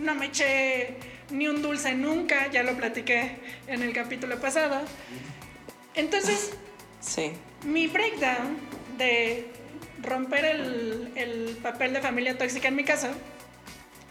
[0.00, 0.96] no me eché
[1.30, 3.36] ni un dulce nunca, ya lo platiqué
[3.66, 4.82] en el capítulo pasado.
[5.94, 6.52] Entonces,
[7.00, 7.32] sí.
[7.64, 8.58] mi breakdown
[8.98, 9.48] de
[10.04, 13.08] romper el, el papel de familia tóxica en mi caso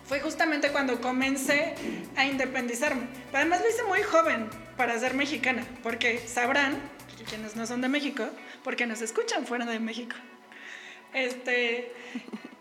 [0.07, 1.75] fue justamente cuando comencé
[2.15, 3.07] a independizarme.
[3.31, 6.77] Pero además lo hice muy joven para ser mexicana, porque sabrán,
[7.29, 8.25] quienes no son de México,
[8.63, 10.15] porque nos escuchan fuera de México,
[11.13, 11.91] este,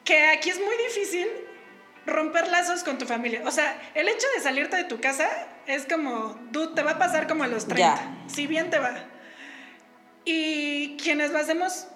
[0.04, 1.26] que aquí es muy difícil
[2.06, 3.42] romper lazos con tu familia.
[3.44, 5.28] O sea, el hecho de salirte de tu casa
[5.66, 8.94] es como, dude, te va a pasar como a los 30, si bien te va.
[10.24, 11.88] Y quienes lo hacemos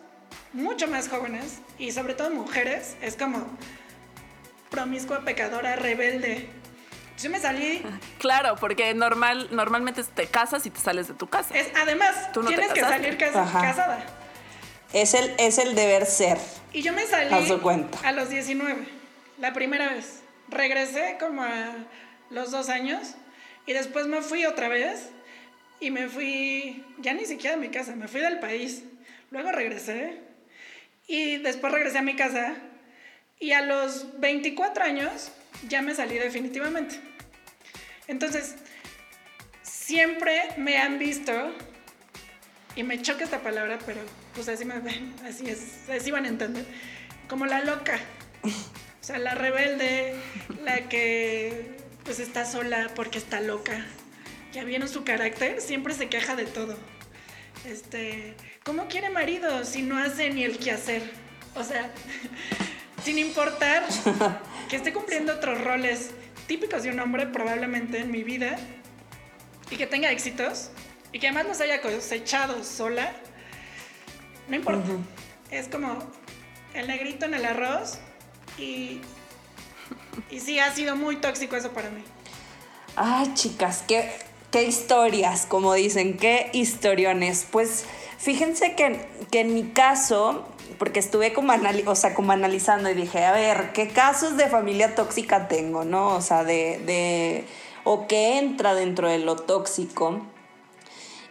[0.53, 3.47] mucho más jóvenes, y sobre todo mujeres, es como,
[4.71, 6.49] promiscua, pecadora, rebelde.
[7.23, 7.83] Yo me salí.
[8.19, 11.57] Claro, porque normal, normalmente te casas y te sales de tu casa.
[11.57, 14.05] Es, además, Tú tienes que salir casada.
[14.93, 16.39] Es el, es el deber ser.
[16.73, 17.33] Y yo me salí
[18.05, 18.87] a los 19,
[19.39, 20.21] la primera vez.
[20.49, 21.73] Regresé como a
[22.31, 23.15] los dos años
[23.67, 25.09] y después me fui otra vez
[25.81, 28.85] y me fui, ya ni siquiera a mi casa, me fui del país.
[29.31, 30.21] Luego regresé
[31.07, 32.57] y después regresé a mi casa
[33.39, 35.31] y a los 24 años
[35.69, 37.01] ya me salí definitivamente.
[38.09, 38.57] Entonces,
[39.63, 41.53] siempre me han visto,
[42.77, 44.01] y me choca esta palabra, pero
[44.35, 46.65] pues así me ven, así es, así van a entender,
[47.29, 47.99] como la loca.
[48.45, 50.15] O sea, la rebelde,
[50.65, 53.85] la que pues está sola porque está loca.
[54.53, 56.77] Ya vieron su carácter, siempre se queja de todo.
[57.65, 58.35] Este,
[58.67, 61.13] ¿cómo quiere marido si no hace ni el quehacer?
[61.55, 61.91] O sea,
[63.05, 63.85] sin importar
[64.69, 66.11] que esté cumpliendo otros roles
[66.49, 68.59] típicos de un hombre probablemente en mi vida
[69.71, 70.71] y que tenga éxitos
[71.13, 73.13] y que además nos haya cosechado sola,
[74.49, 74.91] no importa.
[75.51, 75.99] Es como
[76.75, 77.99] el negrito en el arroz
[78.59, 79.01] y,
[80.29, 82.03] y sí ha sido muy tóxico eso para mí.
[82.97, 84.11] Ay, chicas, qué,
[84.51, 87.47] qué historias, como dicen, qué historiones.
[87.51, 87.85] Pues
[88.19, 90.45] fíjense que, que en mi caso,
[90.79, 91.53] porque estuve como,
[91.87, 96.09] o sea, como analizando y dije, a ver, ¿qué casos de familia tóxica tengo, no?
[96.15, 97.45] O sea, de, de
[97.85, 100.21] o qué entra dentro de lo tóxico.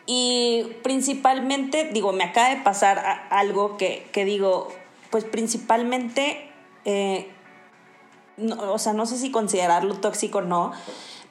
[0.06, 4.70] Y principalmente, digo, me acaba de pasar algo que, que, digo,
[5.10, 6.50] pues principalmente,
[6.86, 7.30] eh,
[8.38, 10.74] o sea, no sé si considerarlo tóxico o no,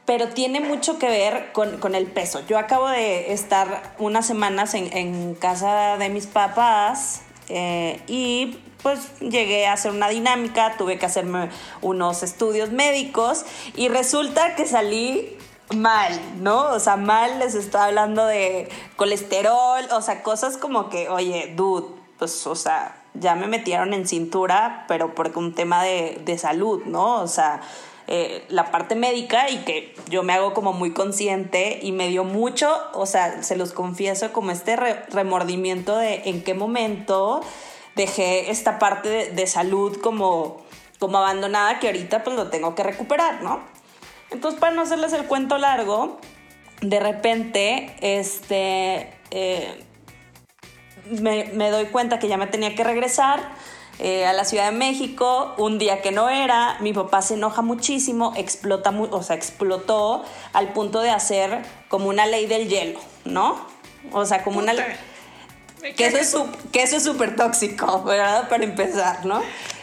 [0.07, 2.41] pero tiene mucho que ver con, con, el peso.
[2.47, 9.19] Yo acabo de estar unas semanas en, en casa de mis papás eh, y pues
[9.21, 11.49] llegué a hacer una dinámica, tuve que hacerme
[11.81, 15.39] unos estudios médicos y resulta que salí
[15.75, 16.69] mal, ¿no?
[16.73, 21.87] O sea, mal les estoy hablando de colesterol, o sea, cosas como que, oye, dude,
[22.19, 26.83] pues, o sea, ya me metieron en cintura, pero porque un tema de, de salud,
[26.85, 27.23] ¿no?
[27.23, 27.63] O sea,
[28.07, 32.23] eh, la parte médica y que yo me hago como muy consciente y me dio
[32.23, 37.41] mucho, o sea, se los confieso, como este remordimiento de en qué momento
[37.97, 40.63] dejé esta parte de, salud como,
[40.99, 43.61] como abandonada que ahorita pues lo tengo que recuperar, ¿no?
[44.31, 46.19] Entonces, para no hacerles el cuento largo,
[46.83, 49.83] de repente, este, eh,
[51.07, 53.41] me, me doy cuenta que ya me tenía que regresar
[54.01, 57.63] eh, a la Ciudad de México, un día que no era, mi papá se enoja
[57.63, 63.57] muchísimo, explota, o sea, explotó al punto de hacer como una ley del hielo, ¿no?
[64.13, 64.75] O sea, como una...
[65.97, 66.35] Que eso, es,
[66.73, 68.49] que eso es súper tóxico, ¿verdad?
[68.49, 69.41] Para empezar, ¿no?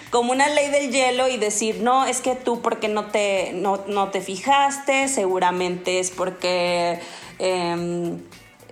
[0.09, 4.09] Como una ley del hielo y decir, no, es que tú porque no te, no,
[4.09, 6.99] te fijaste, seguramente es porque...
[7.39, 8.19] Em,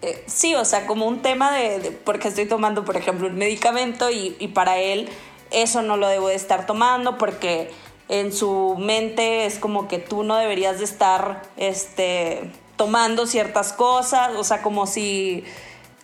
[0.02, 4.10] eh, sí, o sea, como un tema de, porque estoy tomando, por ejemplo, un medicamento
[4.10, 5.10] y, y para él
[5.52, 7.72] eso no lo debo de estar tomando porque
[8.10, 14.36] en su mente es como que tú no deberías de estar este, tomando ciertas cosas,
[14.36, 15.44] o sea, como si,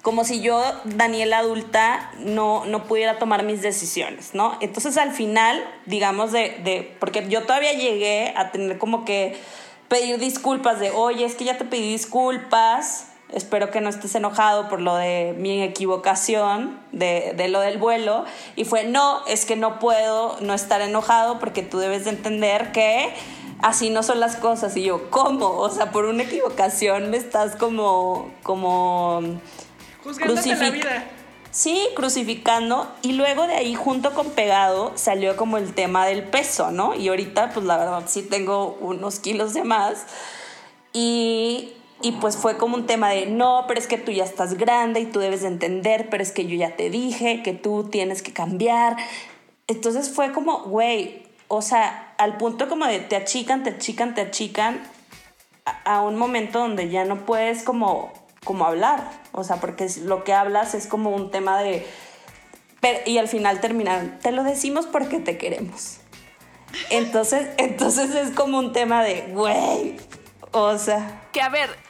[0.04, 4.58] como si yo, Daniela adulta, no, no pudiera tomar mis decisiones, ¿no?
[4.62, 9.36] Entonces al final, digamos, de, de, porque yo todavía llegué a tener como que
[9.88, 14.70] pedir disculpas de, oye, es que ya te pedí disculpas, espero que no estés enojado
[14.70, 18.26] por lo de mi equivocación, de, de, lo del vuelo.
[18.56, 22.72] Y fue, no, es que no puedo no estar enojado porque tú debes de entender
[22.72, 23.14] que
[23.62, 24.76] así no son las cosas.
[24.78, 25.58] Y yo, ¿cómo?
[25.58, 29.22] O sea, por una equivocación me estás como, como...
[30.04, 31.06] Juzgándote la vida.
[31.56, 32.92] Sí, crucificando.
[33.02, 36.94] Y luego de ahí, junto con pegado, salió como el tema del peso, ¿no?
[36.96, 40.06] Y ahorita, pues la verdad, sí tengo unos kilos de más.
[40.92, 41.74] Y
[42.06, 45.00] y pues fue como un tema de, no, pero es que tú ya estás grande
[45.00, 48.22] y tú debes de entender, pero es que yo ya te dije que tú tienes
[48.22, 48.96] que cambiar.
[49.66, 54.22] Entonces fue como, güey, o sea, al punto como de te achican, te achican, te
[54.22, 54.84] achican,
[55.84, 58.14] a, un momento donde ya no puedes como,
[58.44, 59.10] como hablar.
[59.32, 61.88] O sea, porque lo que hablas es como un tema de...
[63.08, 65.98] y al final terminaron, te lo decimos porque te queremos.
[66.92, 69.98] Entonces, entonces es como un tema de, güey,
[70.52, 71.24] o sea...
[71.32, 71.85] Que a ver,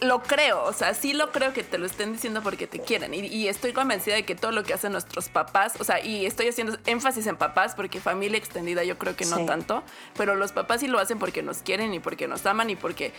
[0.00, 3.14] lo creo, o sea, sí lo creo que te lo estén diciendo porque te quieren.
[3.14, 6.48] Y, estoy convencida de que todo lo que hacen nuestros papás, o sea, y estoy
[6.48, 9.82] haciendo énfasis en papás porque familia extendida yo creo que no tanto,
[10.16, 13.12] pero los papás sí lo hacen porque nos quieren y porque nos aman y porque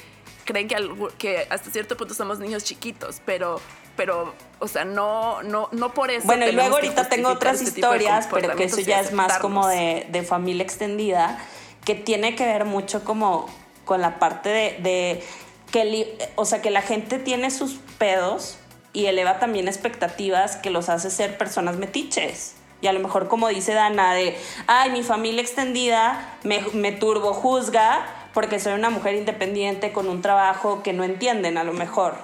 [0.46, 0.76] creen que,
[1.18, 3.60] que hasta cierto punto somos niños chiquitos, pero
[3.96, 6.28] pero, o sea, no, no, no por eso.
[6.28, 9.68] Bueno, y luego ahorita tengo otras este historias, pero que eso ya es más como
[9.68, 11.44] de, de, familia extendida,
[11.84, 13.50] que tiene que ver mucho como
[13.86, 15.24] con la parte de, de
[15.72, 18.58] que, o sea, que la gente tiene sus pedos
[18.94, 22.56] y eleva también expectativas que los hace ser personas metiches.
[22.82, 27.34] Y a lo mejor como dice Dana de, ay, mi familia extendida me, me turbo
[27.34, 32.16] juzga porque soy una mujer independiente con un trabajo que no entienden a lo mejor.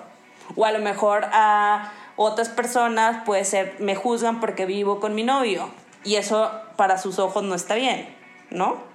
[0.56, 5.24] O a lo mejor a otras personas puede ser, me juzgan porque vivo con mi
[5.24, 5.70] novio.
[6.04, 8.16] Y eso para sus ojos no está bien,
[8.52, 8.93] ¿no?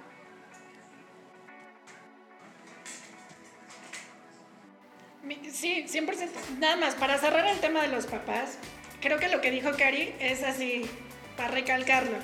[5.51, 6.29] Sí, 100%.
[6.59, 8.57] Nada más, para cerrar el tema de los papás,
[9.01, 10.89] creo que lo que dijo Cari es así,
[11.37, 12.17] para recalcarlo.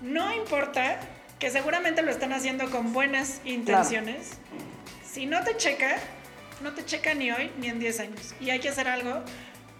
[0.00, 1.00] No importa
[1.38, 4.38] que seguramente lo están haciendo con buenas intenciones.
[5.04, 5.96] Si no te checa,
[6.62, 8.34] no te checa ni hoy ni en 10 años.
[8.40, 9.22] Y hay que hacer algo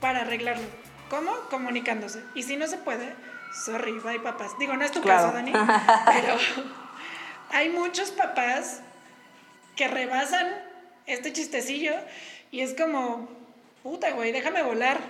[0.00, 0.66] para arreglarlo.
[1.08, 1.32] ¿Cómo?
[1.50, 2.22] Comunicándose.
[2.34, 3.14] Y si no se puede,
[3.64, 4.52] sorry, bye papás.
[4.58, 5.52] Digo, no es tu caso, Dani,
[6.06, 6.36] pero
[7.50, 8.80] hay muchos papás
[9.76, 10.71] que rebasan
[11.06, 11.94] este chistecillo
[12.50, 13.28] y es como,
[13.82, 15.00] puta, güey, déjame volar.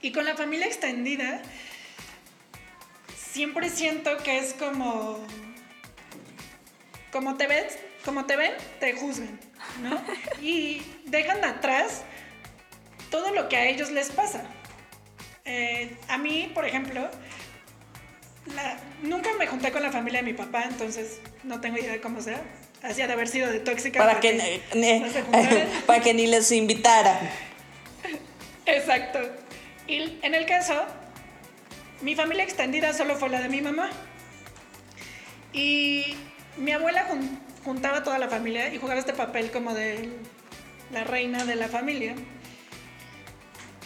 [0.00, 1.42] Y con la familia extendida,
[3.16, 5.24] siempre siento que es como,
[7.12, 9.38] como te ves, como te ven, te juzgan,
[9.82, 10.02] ¿no?
[10.42, 12.02] Y dejan atrás
[13.10, 14.42] todo lo que a ellos les pasa.
[15.44, 17.08] Eh, a mí, por ejemplo,
[19.02, 22.20] nunca me junté con la familia de mi papá, entonces no tengo idea de cómo
[22.20, 22.42] sea
[22.82, 24.00] hacía de haber sido de tóxica.
[24.00, 24.60] Para, que,
[25.86, 27.18] para que ni les invitara.
[28.66, 29.20] Exacto.
[29.86, 30.74] Y en el caso,
[32.00, 33.90] mi familia extendida solo fue la de mi mamá.
[35.52, 36.16] Y
[36.56, 37.06] mi abuela
[37.64, 40.08] juntaba toda la familia y jugaba este papel como de
[40.92, 42.14] la reina de la familia.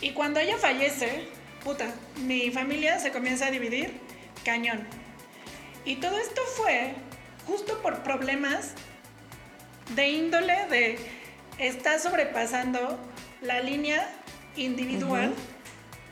[0.01, 1.29] Y cuando ella fallece,
[1.65, 1.87] puta,
[2.23, 4.01] mi familia se comienza a dividir
[4.45, 4.87] cañón.
[5.85, 6.95] Y todo esto fue
[7.47, 8.73] justo por problemas
[9.95, 10.99] de índole de
[11.59, 12.99] está sobrepasando
[13.41, 14.09] la línea
[14.57, 15.33] individual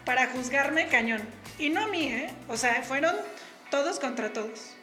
[0.05, 1.23] para juzgarme cañón.
[1.59, 2.31] Y no a mí, ¿eh?
[2.49, 3.15] O sea, fueron
[3.71, 4.75] todos contra todos.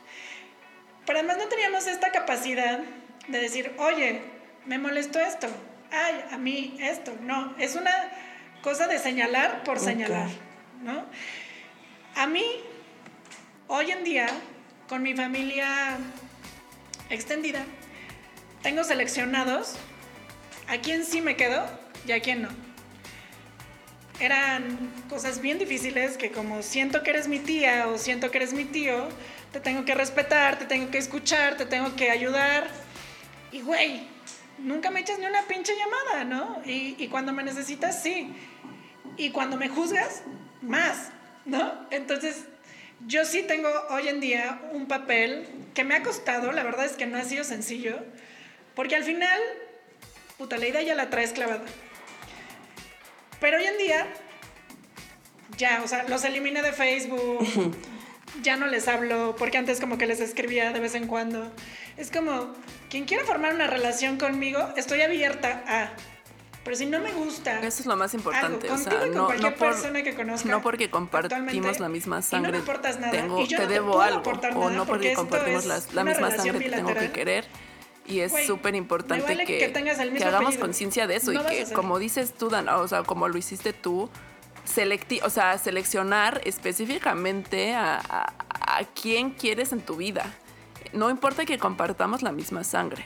[1.05, 2.79] Pero además no teníamos esta capacidad
[3.27, 4.21] de decir, oye,
[4.65, 5.47] me molestó esto,
[5.91, 7.13] ay, a mí esto.
[7.21, 7.91] No, es una
[8.61, 10.27] cosa de señalar por señalar,
[10.83, 11.05] ¿no?
[12.15, 12.45] A mí,
[13.67, 14.27] hoy en día,
[14.87, 15.97] con mi familia
[17.11, 17.63] extendida,
[18.63, 19.75] tengo seleccionados
[20.67, 21.63] a quién sí me quedo
[22.07, 22.49] y a quién no.
[24.19, 28.53] Eran cosas bien difíciles que como siento que eres mi tía o siento que eres
[28.53, 29.09] mi tío,
[29.51, 32.67] te tengo que respetar, te tengo que escuchar, te tengo que ayudar.
[33.51, 34.07] Y güey,
[34.59, 36.61] nunca me echas ni una pinche llamada, ¿no?
[36.65, 38.33] Y, y cuando me necesitas, sí.
[39.17, 40.21] Y cuando me juzgas,
[40.61, 41.09] más,
[41.45, 41.87] ¿no?
[41.89, 42.45] Entonces,
[43.07, 46.93] yo sí tengo hoy en día un papel que me ha costado, la verdad es
[46.93, 47.99] que no ha sido sencillo,
[48.75, 49.39] porque al final,
[50.37, 51.63] puta, la idea ya la traes clavada.
[53.39, 54.07] Pero hoy en día,
[55.57, 57.75] ya, o sea, los eliminé de Facebook.
[58.41, 61.51] ya no les hablo, porque antes como que les escribía de vez en cuando.
[61.97, 62.53] Es como,
[62.89, 65.91] quien quiera formar una relación conmigo, estoy abierta a...
[66.63, 67.59] Pero si no me gusta.
[67.59, 68.69] Eso es lo más importante.
[68.69, 72.59] o sea, no, no, por, persona que conozca, no porque compartimos la misma sangre.
[72.59, 74.31] no me nada, tengo, te, debo algo.
[74.55, 77.45] O no porque compartimos la, misma sangre te tengo que querer.
[78.05, 82.49] Y es súper importante que, que, hagamos conciencia de eso y que, como dices tú,
[82.49, 84.09] Dan, o sea, como lo hiciste tú,
[84.65, 88.33] selecti o sea, seleccionar específicamente a, a,
[88.79, 90.25] a quién quieres en tu vida.
[90.93, 93.05] No importa que compartamos la misma sangre.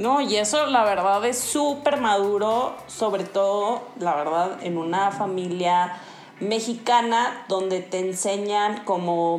[0.00, 5.94] No, y eso la verdad es súper maduro, sobre todo, la verdad, en una familia
[6.40, 9.38] mexicana donde te enseñan como,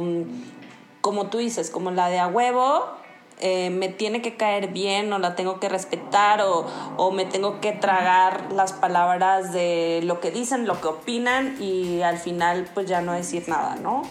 [1.02, 2.92] como tú dices, como la de a huevo,
[3.40, 7.60] eh, me tiene que caer bien o la tengo que respetar o, o, me tengo
[7.60, 12.88] que tragar las palabras de lo que dicen, lo que opinan y al final pues
[12.88, 14.04] ya no decir nada, ¿no?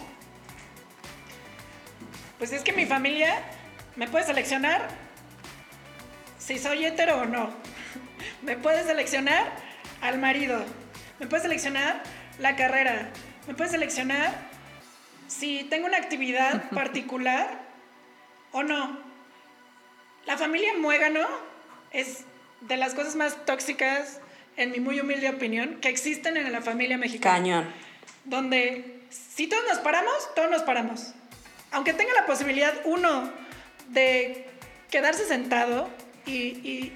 [2.39, 3.41] Pues es que mi familia
[3.95, 5.00] me puede seleccionar
[6.51, 7.49] si soy hetero o no.
[8.41, 9.53] Me puede seleccionar
[10.01, 10.63] al marido.
[11.19, 12.03] Me puede seleccionar
[12.39, 13.09] la carrera.
[13.47, 14.33] Me puede seleccionar
[15.27, 17.61] si tengo una actividad particular
[18.51, 18.99] o no.
[20.25, 21.25] La familia muégano
[21.91, 22.25] es
[22.59, 24.19] de las cosas más tóxicas,
[24.57, 27.37] en mi muy humilde opinión, que existen en la familia mexicana.
[27.37, 27.73] Cañón.
[28.25, 31.13] Donde si todos nos paramos, todos nos paramos.
[31.71, 33.31] Aunque tenga la posibilidad uno
[33.87, 34.49] de
[34.89, 35.89] quedarse sentado
[36.25, 36.93] y,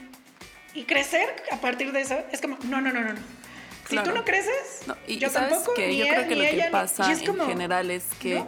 [0.74, 3.14] y, crecer a partir de eso es como, no, no, no, no.
[3.14, 3.20] no.
[3.88, 7.40] Si tú no creces, y, yo tampoco, que yo creo que lo que pasa en
[7.48, 8.44] general es que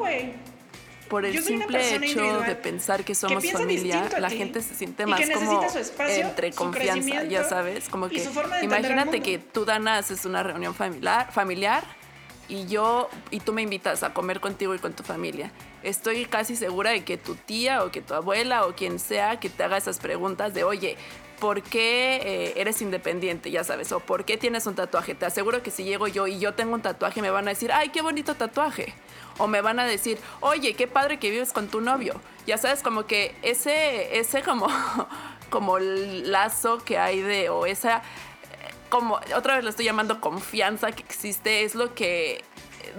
[1.07, 5.61] por el simple hecho de pensar que somos familia, la gente se siente más como
[6.09, 8.28] entre confianza, ya sabes, como que
[8.61, 11.84] imagínate que tú Dana haces una reunión familiar, familiar
[12.49, 15.51] y yo y tú me invitas a comer contigo y con tu familia
[15.84, 19.49] estoy casi segura de que tu tía o que tu abuela o quien sea que
[19.49, 20.97] te haga esas preguntas de, oye,
[21.39, 23.51] ¿por qué eh, eres independiente?
[23.51, 25.15] Ya sabes, o ¿por qué tienes un tatuaje?
[25.15, 27.71] Te aseguro que si llego yo y yo tengo un tatuaje, me van a decir,
[27.71, 28.93] ay, qué bonito tatuaje.
[29.38, 32.19] O me van a decir, oye, qué padre que vives con tu novio.
[32.45, 34.67] Ya sabes, como que ese, ese como,
[35.49, 38.01] como lazo que hay de, o esa,
[38.89, 42.43] como, otra vez lo estoy llamando confianza que existe, es lo que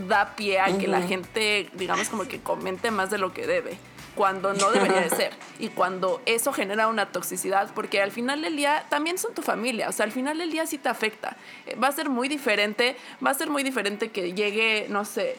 [0.07, 3.79] da pie a que la gente, digamos, como que comente más de lo que debe
[4.19, 5.33] cuando no debería de ser.
[5.61, 9.89] Y cuando eso genera una toxicidad, porque al final del día también son tu familia,
[9.89, 11.37] o sea, al final del día sí te afecta.
[11.67, 15.37] Eh, va a ser muy diferente, va a ser muy diferente que llegue, no sé,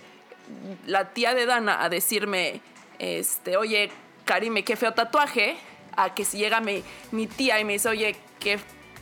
[0.85, 2.61] la tía de Dana a decirme,
[2.99, 3.91] este, oye,
[4.23, 5.57] Karime, qué feo tatuaje,
[5.97, 6.81] a que si llega mi,
[7.11, 8.59] mi tía y me dice, oye, qué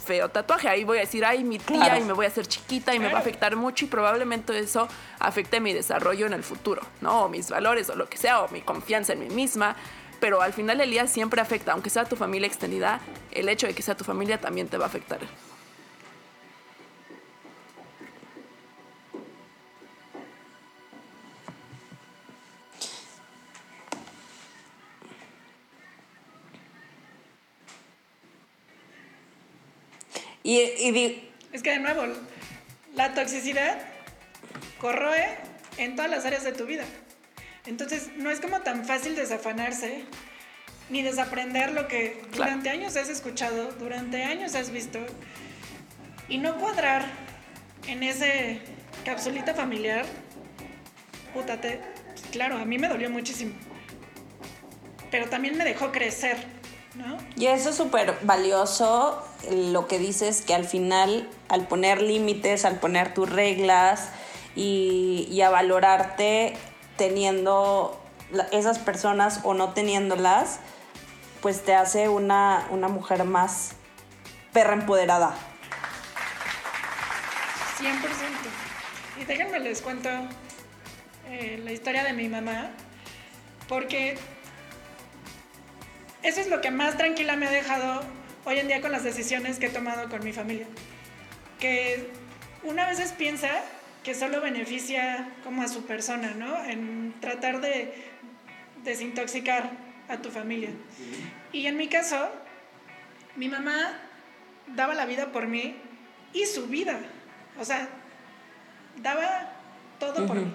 [0.07, 0.69] feo tatuaje.
[0.69, 3.11] Ahí voy a decir, ay, mi tía, y me voy a hacer chiquita y me
[3.11, 4.87] va a afectar mucho y probablemente eso
[5.19, 7.25] afecte mi desarrollo en el futuro, ¿no?
[7.25, 9.75] O mis valores o lo que sea, o mi confianza en mí misma.
[10.19, 13.01] Pero al final del día siempre afecta, aunque sea tu familia extendida,
[13.31, 15.19] el hecho de que sea tu familia también te va a afectar.
[30.47, 30.61] Y,
[31.51, 32.03] es que de nuevo,
[32.95, 33.79] la toxicidad
[34.79, 35.27] corroe
[35.77, 36.85] en todas las áreas de tu vida.
[37.65, 40.05] Entonces, no es como tan fácil desafanarse
[40.89, 44.99] ni desaprender lo que durante años has escuchado, durante años has visto,
[46.29, 47.05] y no cuadrar
[47.85, 48.61] en ese
[49.03, 50.05] capsulita familiar.
[51.33, 51.81] Pútate,
[52.31, 53.51] claro, a mí me dolió muchísimo.
[55.11, 56.37] Pero también me dejó crecer
[57.35, 62.79] y eso es súper valioso, lo que dices que al final, al poner límites, al
[62.79, 64.09] poner tus reglas
[64.55, 66.57] y, a valorarte
[66.97, 68.01] teniendo
[68.51, 70.59] esas personas o no teniéndolas,
[71.41, 73.73] pues te hace una, mujer más
[74.51, 75.35] perra empoderada.
[77.79, 79.21] 100%.
[79.21, 80.09] Y déjenme les cuento
[81.27, 82.71] eh, la historia de mi mamá,
[83.67, 84.17] porque
[86.23, 88.01] eso es lo que más tranquila me ha dejado
[88.47, 90.65] hoy en día con las decisiones que he tomado con mi familia.
[91.59, 92.09] Que
[92.63, 93.49] una vez piensa
[94.03, 96.63] que solo beneficia como a su persona, ¿no?
[96.63, 97.93] En tratar de
[98.85, 99.69] desintoxicar
[100.07, 100.69] a tu familia.
[101.51, 102.29] Y en mi caso,
[103.35, 103.99] mi mamá
[104.67, 105.75] daba la vida por mí
[106.31, 107.01] y su vida.
[107.59, 107.89] O sea,
[109.01, 109.51] daba
[109.99, 110.53] todo por mí.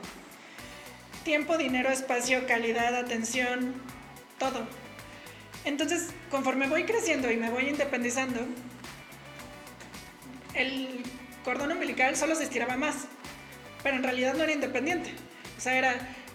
[1.24, 3.74] tiempo, dinero, espacio, calidad, atención,
[4.38, 4.66] todo.
[5.64, 8.40] Entonces, conforme voy creciendo y me voy independizando,
[10.54, 11.02] el
[11.44, 13.06] cordón umbilical solo se estiraba más,
[13.82, 15.10] pero en realidad no era independiente.
[15.56, 15.94] O sea, era,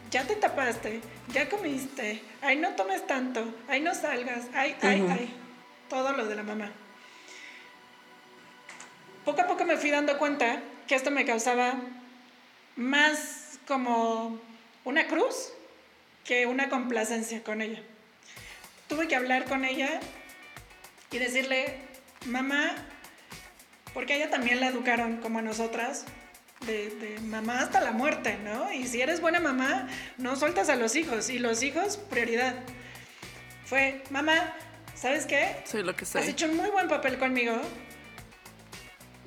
[0.09, 1.01] ya te tapaste,
[1.33, 5.33] ya comiste, ay no tomes tanto, ay no salgas, ay, ay, ay,
[5.89, 6.71] todo lo de la mamá.
[9.25, 11.75] Poco a poco me fui dando cuenta que esto me causaba
[12.77, 14.39] más como
[14.85, 15.51] una cruz
[16.23, 17.81] que una complacencia con ella.
[18.87, 19.99] Tuve que hablar con ella
[21.11, 21.75] y decirle,
[22.25, 22.75] mamá,
[23.93, 26.05] porque a ella también la educaron como a nosotras,
[26.65, 28.71] de, mamá hasta la muerte, ¿no?
[28.71, 31.29] Y si eres buena mamá, no sueltas a los hijos.
[31.29, 32.55] Y los hijos, prioridad.
[33.65, 34.55] Fue, mamá,
[34.95, 35.57] ¿sabes qué?
[35.65, 36.21] Soy lo que soy.
[36.21, 37.59] Has hecho un muy buen papel conmigo.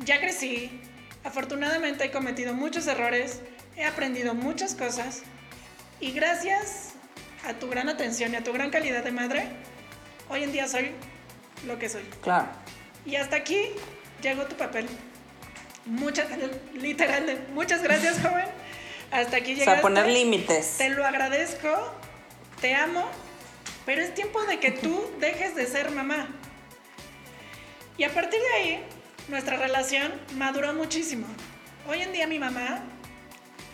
[0.04, 0.80] Ya crecí.
[1.24, 3.40] Afortunadamente he cometido muchos errores.
[3.76, 5.22] He aprendido muchas cosas.
[6.00, 6.89] Y gracias
[7.47, 9.49] a tu gran atención y a tu gran calidad de madre,
[10.28, 10.93] hoy en día soy
[11.66, 12.03] lo que soy.
[12.22, 12.49] Claro.
[13.05, 13.70] Y hasta aquí
[14.22, 14.86] llegó tu papel.
[15.86, 16.28] Muchas,
[16.74, 18.47] literal, muchas gracias, joven.
[19.11, 19.70] Hasta aquí llegaste.
[19.70, 20.76] O sea, poner límites.
[20.78, 21.93] Te lo agradezco,
[22.61, 23.09] te amo,
[23.86, 26.28] pero es tiempo de que tú dejes de ser mamá.
[27.97, 28.84] Y a partir de ahí,
[29.28, 31.26] nuestra relación maduró muchísimo.
[31.88, 32.82] Hoy en día mi mamá,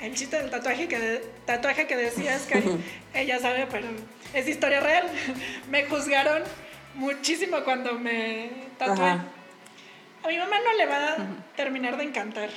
[0.00, 2.62] el chiste del tatuaje que, tatuaje que decías, que
[3.14, 3.88] ella sabe, pero
[4.34, 5.08] es historia real.
[5.70, 6.42] me juzgaron
[6.94, 9.10] muchísimo cuando me tatué.
[10.22, 11.16] A mi mamá no le va a
[11.56, 12.50] terminar de encantar,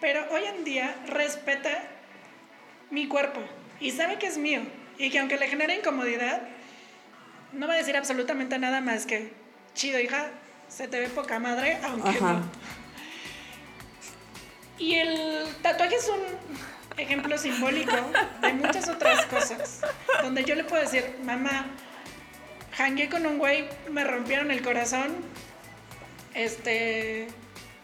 [0.00, 1.84] pero hoy en día respeta
[2.90, 3.40] mi cuerpo
[3.80, 4.60] y sabe que es mío
[4.98, 6.42] y que aunque le genere incomodidad,
[7.52, 9.32] no va a decir absolutamente nada más que,
[9.74, 10.30] chido hija,
[10.68, 12.42] se te ve poca madre, aunque no.
[14.78, 16.20] Y el tatuaje es un
[16.96, 17.96] ejemplo simbólico
[18.40, 19.80] de muchas otras cosas,
[20.22, 21.66] donde yo le puedo decir, mamá,
[22.78, 25.14] hangué con un güey, me rompieron el corazón,
[26.34, 27.28] este,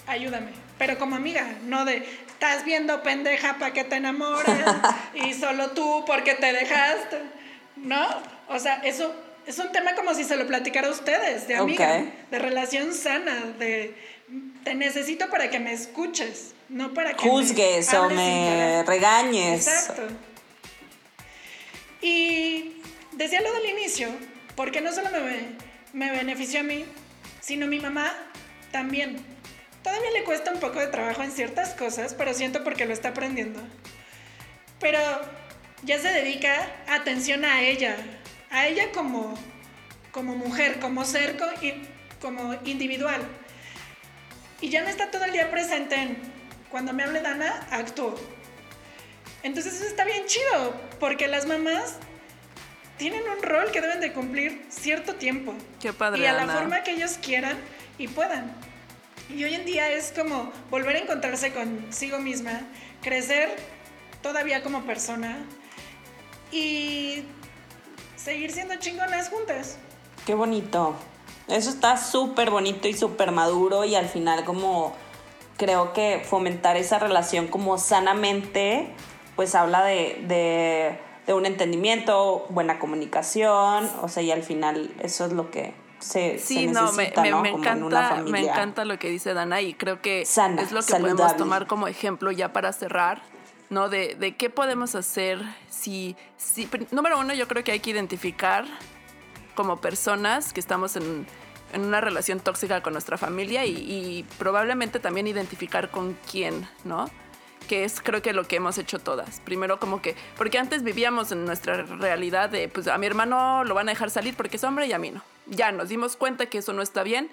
[0.07, 0.53] ayúdame.
[0.79, 4.65] Pero como amiga, no de, estás viendo pendeja para que te enamores
[5.15, 7.19] y solo tú porque te dejaste.
[7.77, 8.07] ¿No?
[8.49, 9.15] O sea, eso
[9.47, 13.37] es un tema como si se lo platicara a ustedes, de amiga, de relación sana,
[13.59, 13.95] de
[14.65, 19.67] te necesito para que me escuches, no para que juzgues o me regañes.
[19.67, 20.03] Exacto.
[22.03, 22.81] Y
[23.13, 24.09] decía lo del inicio,
[24.57, 25.57] porque no solo me,
[25.93, 26.85] me benefició a mí,
[27.41, 28.13] sino a mi mamá
[28.71, 29.17] también.
[29.83, 33.09] Todavía le cuesta un poco de trabajo en ciertas cosas, pero siento porque lo está
[33.09, 33.61] aprendiendo.
[34.79, 34.99] Pero
[35.83, 37.97] ya se dedica atención a ella,
[38.51, 39.35] a ella como,
[40.13, 41.39] como mujer, como ser,
[42.21, 43.23] como individual.
[44.61, 46.19] Y ya no está todo el día presente en,
[46.71, 48.15] cuando me hable Dana, actúo.
[49.43, 51.97] Entonces eso está bien chido, porque las mamás
[52.99, 55.55] tienen un rol que deben de cumplir cierto tiempo.
[55.81, 56.23] Qué padre.
[56.23, 57.57] Y a la forma que ellos quieran
[57.97, 58.55] y puedan.
[59.35, 62.61] Y hoy en día es como volver a encontrarse consigo misma,
[63.01, 63.49] crecer
[64.23, 65.39] todavía como persona
[66.53, 67.25] y
[68.17, 69.79] seguir siendo chingonas juntas.
[70.27, 70.97] Qué bonito.
[71.51, 74.95] Eso está súper bonito y súper maduro y al final como
[75.57, 78.89] creo que fomentar esa relación como sanamente,
[79.37, 85.27] pues habla de, de, de un entendimiento, buena comunicación, o sea, y al final eso
[85.27, 90.01] es lo que sí, no, me, encanta, me encanta lo que dice Dana y creo
[90.01, 90.39] que es
[90.73, 93.23] lo que podemos tomar como ejemplo ya para cerrar,
[93.69, 93.89] ¿no?
[93.89, 98.65] De, de qué podemos hacer si, si, número uno, yo creo que hay que identificar
[99.55, 101.27] como personas que estamos en,
[101.73, 107.11] en una relación tóxica con nuestra familia y, y, probablemente también identificar con quién, ¿no?
[107.69, 109.41] que es creo que lo que hemos hecho todas.
[109.41, 113.75] Primero como que, porque antes vivíamos en nuestra realidad de, pues a mi hermano lo
[113.75, 115.23] van a dejar salir porque es hombre y a mí no.
[115.47, 117.31] Ya nos dimos cuenta que eso no está bien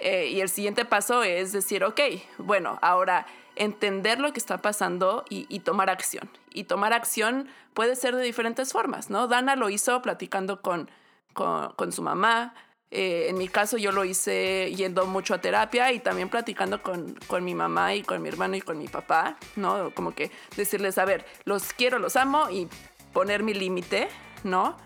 [0.00, 2.00] eh, y el siguiente paso es decir, ok,
[2.38, 6.28] bueno, ahora entender lo que está pasando y, tomar acción.
[6.52, 9.26] Y tomar acción puede ser de diferentes formas, ¿no?
[9.26, 10.90] Dana lo hizo platicando con,
[11.38, 12.54] con, su mamá,
[12.90, 17.14] eh, en mi caso yo lo hice yendo mucho a terapia y también platicando con,
[17.26, 19.92] con, mi mamá y con mi hermano y con mi papá, ¿no?
[19.94, 22.68] Como que decirles, a ver, los quiero, los amo y
[23.12, 24.08] poner mi límite,
[24.42, 24.76] ¿no?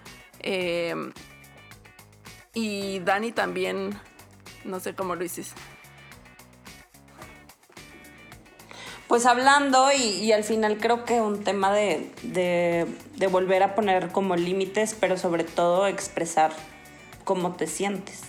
[0.40, 0.94] Eh,
[2.54, 3.98] y Dani también,
[4.64, 5.58] no sé cómo lo hiciste.
[9.12, 12.86] Pues hablando y, y, al final creo que un tema de, de,
[13.16, 16.50] de volver a poner como límites, pero sobre todo expresar
[17.22, 18.22] cómo te sientes.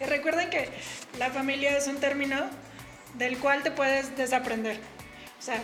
[0.00, 0.70] Y recuerden que
[1.18, 2.36] la familia es un término
[3.18, 4.78] del cual te puedes desaprender.
[5.38, 5.60] O sea,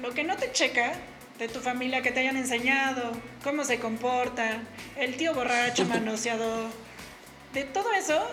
[0.00, 0.92] lo que no te checa,
[1.40, 3.10] de tu familia que te hayan enseñado,
[3.42, 6.70] cómo se comportan, el tío borracho, manoseador.
[7.52, 8.24] De todo eso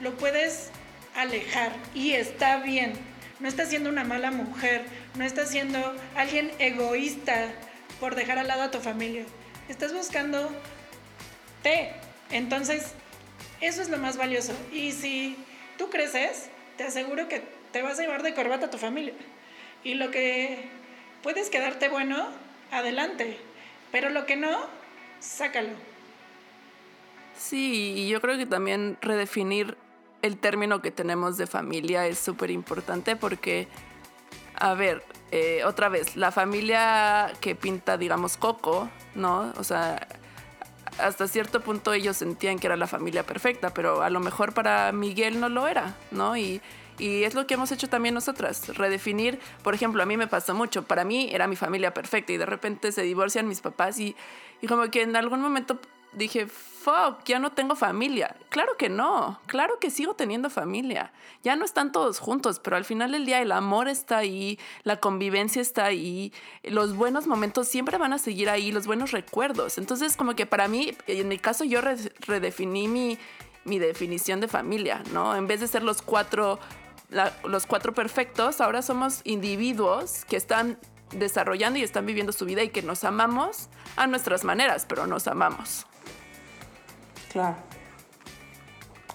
[0.00, 0.70] lo puedes
[1.14, 3.11] alejar y está bien.
[3.42, 4.84] No estás siendo una mala mujer,
[5.16, 5.78] no estás siendo
[6.14, 7.48] alguien egoísta
[7.98, 9.24] por dejar al lado a tu familia.
[9.68, 10.48] Estás buscando
[11.64, 11.90] te.
[12.30, 12.92] Entonces,
[13.60, 14.54] eso es lo más valioso.
[14.72, 15.36] Y si
[15.76, 19.14] tú creces, te aseguro que te vas a llevar de corbata a tu familia.
[19.82, 20.64] Y lo que
[21.24, 22.28] puedes quedarte bueno,
[22.70, 23.38] adelante.
[23.90, 24.68] Pero lo que no,
[25.18, 25.74] sácalo.
[27.36, 29.76] Sí, y yo creo que también redefinir
[30.22, 33.68] el término que tenemos de familia es súper importante porque,
[34.54, 39.52] a ver, eh, otra vez, la familia que pinta, digamos, Coco, ¿no?
[39.58, 40.06] O sea,
[40.98, 44.92] hasta cierto punto ellos sentían que era la familia perfecta, pero a lo mejor para
[44.92, 46.36] Miguel no lo era, ¿no?
[46.36, 46.60] Y,
[46.98, 50.54] y es lo que hemos hecho también nosotras, redefinir, por ejemplo, a mí me pasó
[50.54, 54.14] mucho, para mí era mi familia perfecta y de repente se divorcian mis papás y,
[54.60, 55.80] y como que en algún momento
[56.12, 56.46] dije,
[56.82, 58.36] fuck, ya no tengo familia.
[58.48, 61.12] Claro que no, claro que sigo teniendo familia.
[61.42, 64.96] Ya no están todos juntos, pero al final del día el amor está ahí, la
[64.96, 69.78] convivencia está ahí, los buenos momentos siempre van a seguir ahí, los buenos recuerdos.
[69.78, 73.18] Entonces, como que para mí, en mi caso, yo redefiní mi,
[73.64, 75.36] mi definición de familia, ¿no?
[75.36, 76.58] En vez de ser los cuatro,
[77.44, 80.78] los cuatro perfectos, ahora somos individuos que están
[81.12, 85.26] desarrollando y están viviendo su vida y que nos amamos a nuestras maneras, pero nos
[85.28, 85.86] amamos.
[87.32, 87.56] Claro.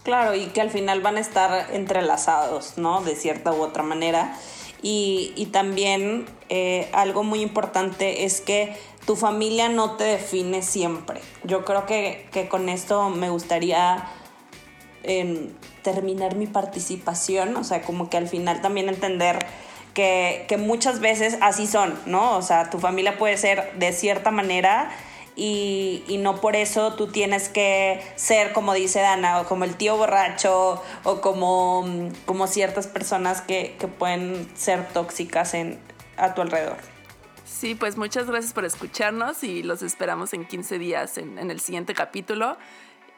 [0.04, 3.02] Claro, y que al final van a estar entrelazados, ¿no?
[3.02, 4.38] De cierta u otra manera.
[4.82, 11.20] Y, también eh, algo muy importante es que tu familia no te define siempre.
[11.44, 14.08] Yo creo que, con esto me gustaría
[15.04, 15.50] em,
[15.82, 19.46] terminar mi participación, o sea, como que al final también entender
[19.94, 22.38] que, que muchas veces así son, ¿no?
[22.38, 24.90] O sea, tu familia puede ser de cierta manera
[25.38, 29.96] y, no por eso tú tienes que ser, como dice Dana, o como el tío
[29.96, 31.86] borracho o como,
[32.26, 35.80] como ciertas personas que, pueden ser tóxicas en,
[36.18, 36.78] a tu alrededor.
[37.46, 41.94] Sí, pues muchas gracias por escucharnos y los esperamos en 15 días en, el siguiente
[41.94, 42.58] capítulo.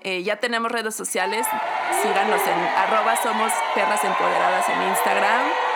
[0.02, 1.48] Eh, ya tenemos redes sociales,
[2.02, 5.69] síganos en arroba somos perras en Instagram.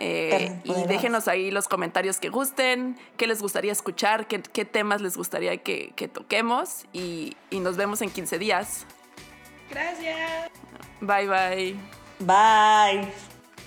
[0.00, 5.16] Eh, y déjenos ahí los comentarios que gusten, qué les gustaría escuchar, qué, temas les
[5.16, 8.86] gustaría que, que toquemos y, y nos vemos en 15 días.
[9.70, 10.50] Gracias.
[11.00, 11.76] Bye bye.
[12.20, 13.12] Bye.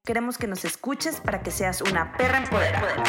[0.06, 3.04] Queremos que nos escuches para que seas una perra empoderada.